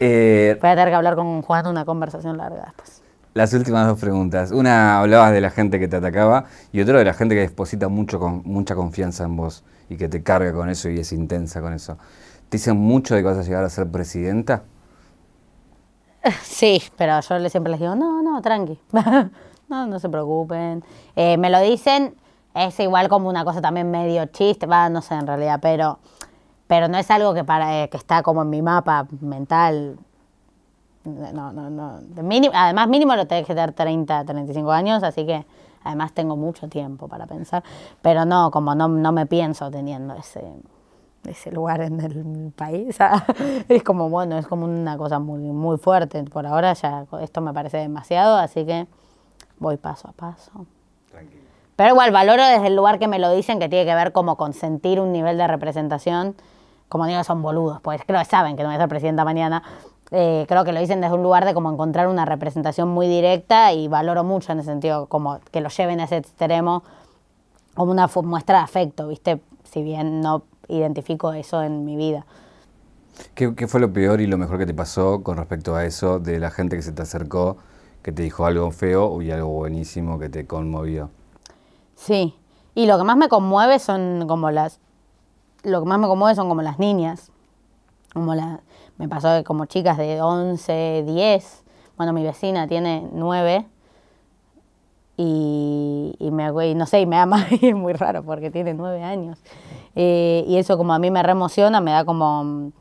[0.00, 3.02] Eh, Voy a tener que hablar con Juan una conversación larga después.
[3.34, 4.50] las últimas dos preguntas.
[4.52, 7.88] Una hablabas de la gente que te atacaba y otra de la gente que deposita
[7.88, 11.60] mucho con, mucha confianza en vos y que te carga con eso y es intensa
[11.60, 11.96] con eso.
[12.48, 14.62] ¿Te dicen mucho de que vas a llegar a ser presidenta?
[16.42, 18.78] Sí, pero yo siempre les digo, no, no, tranqui.
[19.68, 20.82] no, no se preocupen.
[21.16, 22.14] Eh, me lo dicen,
[22.54, 25.98] es igual como una cosa también medio chiste, va, no sé en realidad, pero,
[26.66, 29.98] pero no es algo que, para, eh, que está como en mi mapa mental.
[31.04, 32.00] No, no, no.
[32.22, 35.44] Mínimo, además, mínimo lo tenés que tener 30, 35 años, así que
[35.82, 37.62] además tengo mucho tiempo para pensar.
[38.00, 40.42] Pero no, como no, no me pienso teniendo ese
[41.30, 42.96] ese lugar en el país.
[43.68, 46.22] es como, bueno, es como una cosa muy, muy fuerte.
[46.24, 48.86] Por ahora ya esto me parece demasiado, así que
[49.58, 50.66] voy paso a paso.
[51.10, 51.42] Tranquilo.
[51.76, 54.36] Pero igual valoro desde el lugar que me lo dicen que tiene que ver como
[54.36, 56.34] con sentir un nivel de representación.
[56.88, 59.62] Como digo, son boludos, pues creo que saben que no voy a ser presidenta mañana.
[60.10, 63.72] Eh, creo que lo dicen desde un lugar de como encontrar una representación muy directa
[63.72, 66.84] y valoro mucho en ese sentido, como que lo lleven a ese extremo
[67.74, 69.40] como una muestra de afecto, ¿viste?
[69.64, 72.24] Si bien no identifico eso en mi vida.
[73.34, 76.38] ¿Qué, fue lo peor y lo mejor que te pasó con respecto a eso de
[76.38, 77.56] la gente que se te acercó,
[78.02, 81.10] que te dijo algo feo y algo buenísimo que te conmovió?
[81.94, 82.34] Sí,
[82.74, 84.80] y lo que más me conmueve son como las,
[85.64, 87.32] lo que más me conmueve son como las niñas,
[88.12, 88.60] como la,
[88.98, 91.64] me pasó como chicas de 11, 10,
[91.96, 93.66] bueno, mi vecina tiene 9
[95.16, 98.74] y, y me, y no sé, y me ama y es muy raro porque tiene
[98.74, 99.38] 9 años.
[99.96, 102.72] Eh, y eso como a mí me reemociona, me da como mm,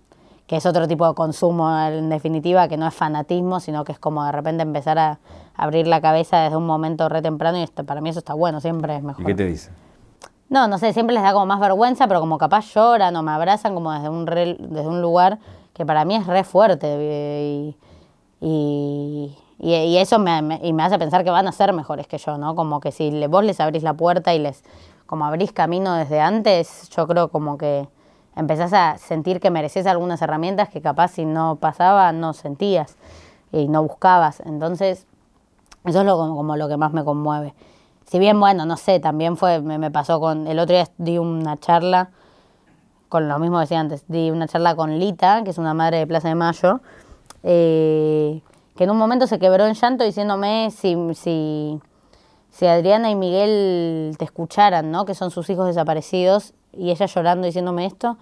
[0.48, 4.00] que es otro tipo de consumo en definitiva, que no es fanatismo, sino que es
[4.00, 5.20] como de repente empezar a
[5.56, 8.60] abrir la cabeza desde un momento re temprano y esto, para mí eso está bueno,
[8.60, 9.22] siempre es mejor.
[9.22, 9.72] ¿Y qué te dice?
[10.54, 13.32] No, no sé, siempre les da como más vergüenza, pero como capaz lloran o me
[13.32, 15.40] abrazan como desde un, desde un lugar
[15.74, 17.76] que para mí es re fuerte y,
[18.40, 22.38] y, y, eso me, y me hace pensar que van a ser mejores que yo,
[22.38, 22.54] ¿no?
[22.54, 24.64] Como que si vos les abrís la puerta y les
[25.08, 27.88] como abrís camino desde antes, yo creo como que
[28.36, 32.96] empezás a sentir que mereces algunas herramientas que capaz si no pasaba no sentías
[33.52, 34.40] y no buscabas.
[34.42, 35.08] Entonces,
[35.84, 37.56] eso es lo, como, lo que más me conmueve.
[38.06, 41.60] Si bien, bueno, no sé, también fue, me, pasó con, el otro día di una
[41.60, 42.12] charla,
[43.10, 45.98] con lo mismo que decía antes, di una charla con Lita, que es una madre
[45.98, 46.82] de Plaza de Mayo,
[47.44, 48.42] eh,
[48.76, 51.80] que en un momento se quebró en llanto diciéndome si, si
[52.54, 55.06] si Adriana y Miguel te escucharan, ¿no?
[55.06, 58.18] Que son sus hijos desaparecidos, y ella llorando diciéndome esto.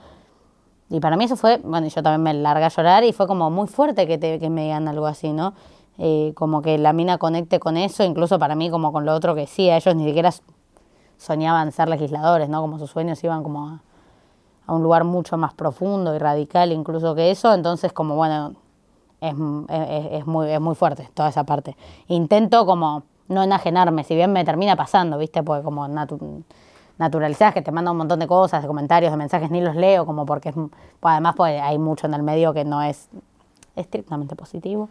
[0.90, 3.50] Y para mí eso fue, bueno, yo también me largué a llorar y fue como
[3.50, 5.54] muy fuerte que, te, que me digan algo así, ¿no?
[6.04, 9.36] Eh, como que la mina conecte con eso, incluso para mí como con lo otro
[9.36, 10.32] que sí, ellos ni siquiera
[11.18, 12.60] soñaban ser legisladores, ¿no?
[12.60, 13.68] Como sus sueños iban como
[14.66, 18.56] a, un lugar mucho más profundo y radical incluso que eso, entonces como bueno,
[19.20, 19.36] es,
[19.70, 21.78] es, es muy, es muy fuerte toda esa parte.
[22.08, 25.44] Intento como no enajenarme, si bien me termina pasando, ¿viste?
[25.44, 26.44] Porque como natu
[27.54, 30.26] que te manda un montón de cosas, de comentarios, de mensajes, ni los leo, como
[30.26, 33.08] porque es, pues además pues, hay mucho en el medio que no es
[33.76, 34.90] estrictamente positivo.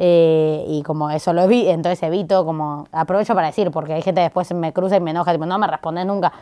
[0.00, 4.20] Eh, y como eso lo vi, entonces evito, como aprovecho para decir, porque hay gente
[4.20, 6.32] después me cruza y me enoja, tipo, no me respondes nunca.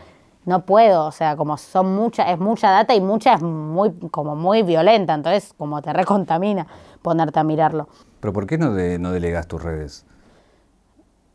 [0.45, 4.37] No puedo, o sea, como son mucha, es mucha data y mucha es muy, como
[4.37, 6.67] muy violenta, entonces como te recontamina
[7.03, 7.89] ponerte a mirarlo.
[8.21, 10.07] Pero ¿por qué no, no delegas tus redes?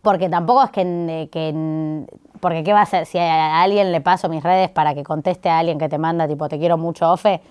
[0.02, 2.06] porque tampoco es que, que,
[2.40, 5.50] porque qué va a hacer si a alguien le paso mis redes para que conteste
[5.50, 7.42] a alguien que te manda tipo te quiero mucho ofe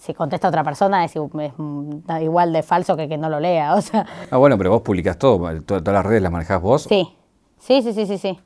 [0.00, 4.06] si contesta otra persona es, igual de falso que que no lo lea o sea.
[4.30, 6.82] Ah bueno pero vos publicas todo todas las redes las manejás vos.
[6.84, 7.08] Sí.
[7.58, 8.40] Sí sí sí sí sí.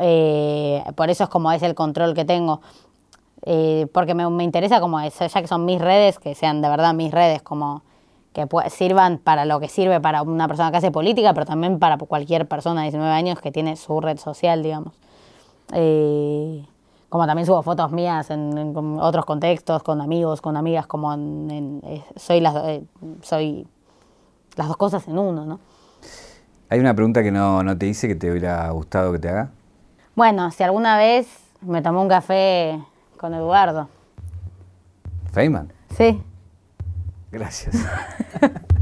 [0.00, 2.60] Eh, por eso es como es el control que tengo.
[3.42, 6.68] Eh, porque me, me interesa como es, ya que son mis redes que sean de
[6.68, 7.82] verdad mis redes como
[8.32, 11.96] que sirvan para lo que sirve para una persona que hace política, pero también para
[11.96, 14.94] cualquier persona de 19 años que tiene su red social, digamos.
[15.72, 16.64] Eh,
[17.08, 22.40] como también subo fotos mías en, otros contextos, con amigos, con amigas, como eh, soy,
[22.40, 22.84] las, eh,
[23.22, 23.66] soy
[24.56, 25.60] las dos cosas en uno, ¿no?
[26.70, 29.50] ¿Hay una pregunta que no, no te hice que te hubiera gustado que te haga?
[30.14, 31.26] Bueno, si alguna vez
[31.62, 32.78] me tomé un café
[33.16, 33.88] con Eduardo.
[35.32, 35.72] ¿Feynman?
[35.96, 36.22] Sí.
[37.30, 37.76] Gracias.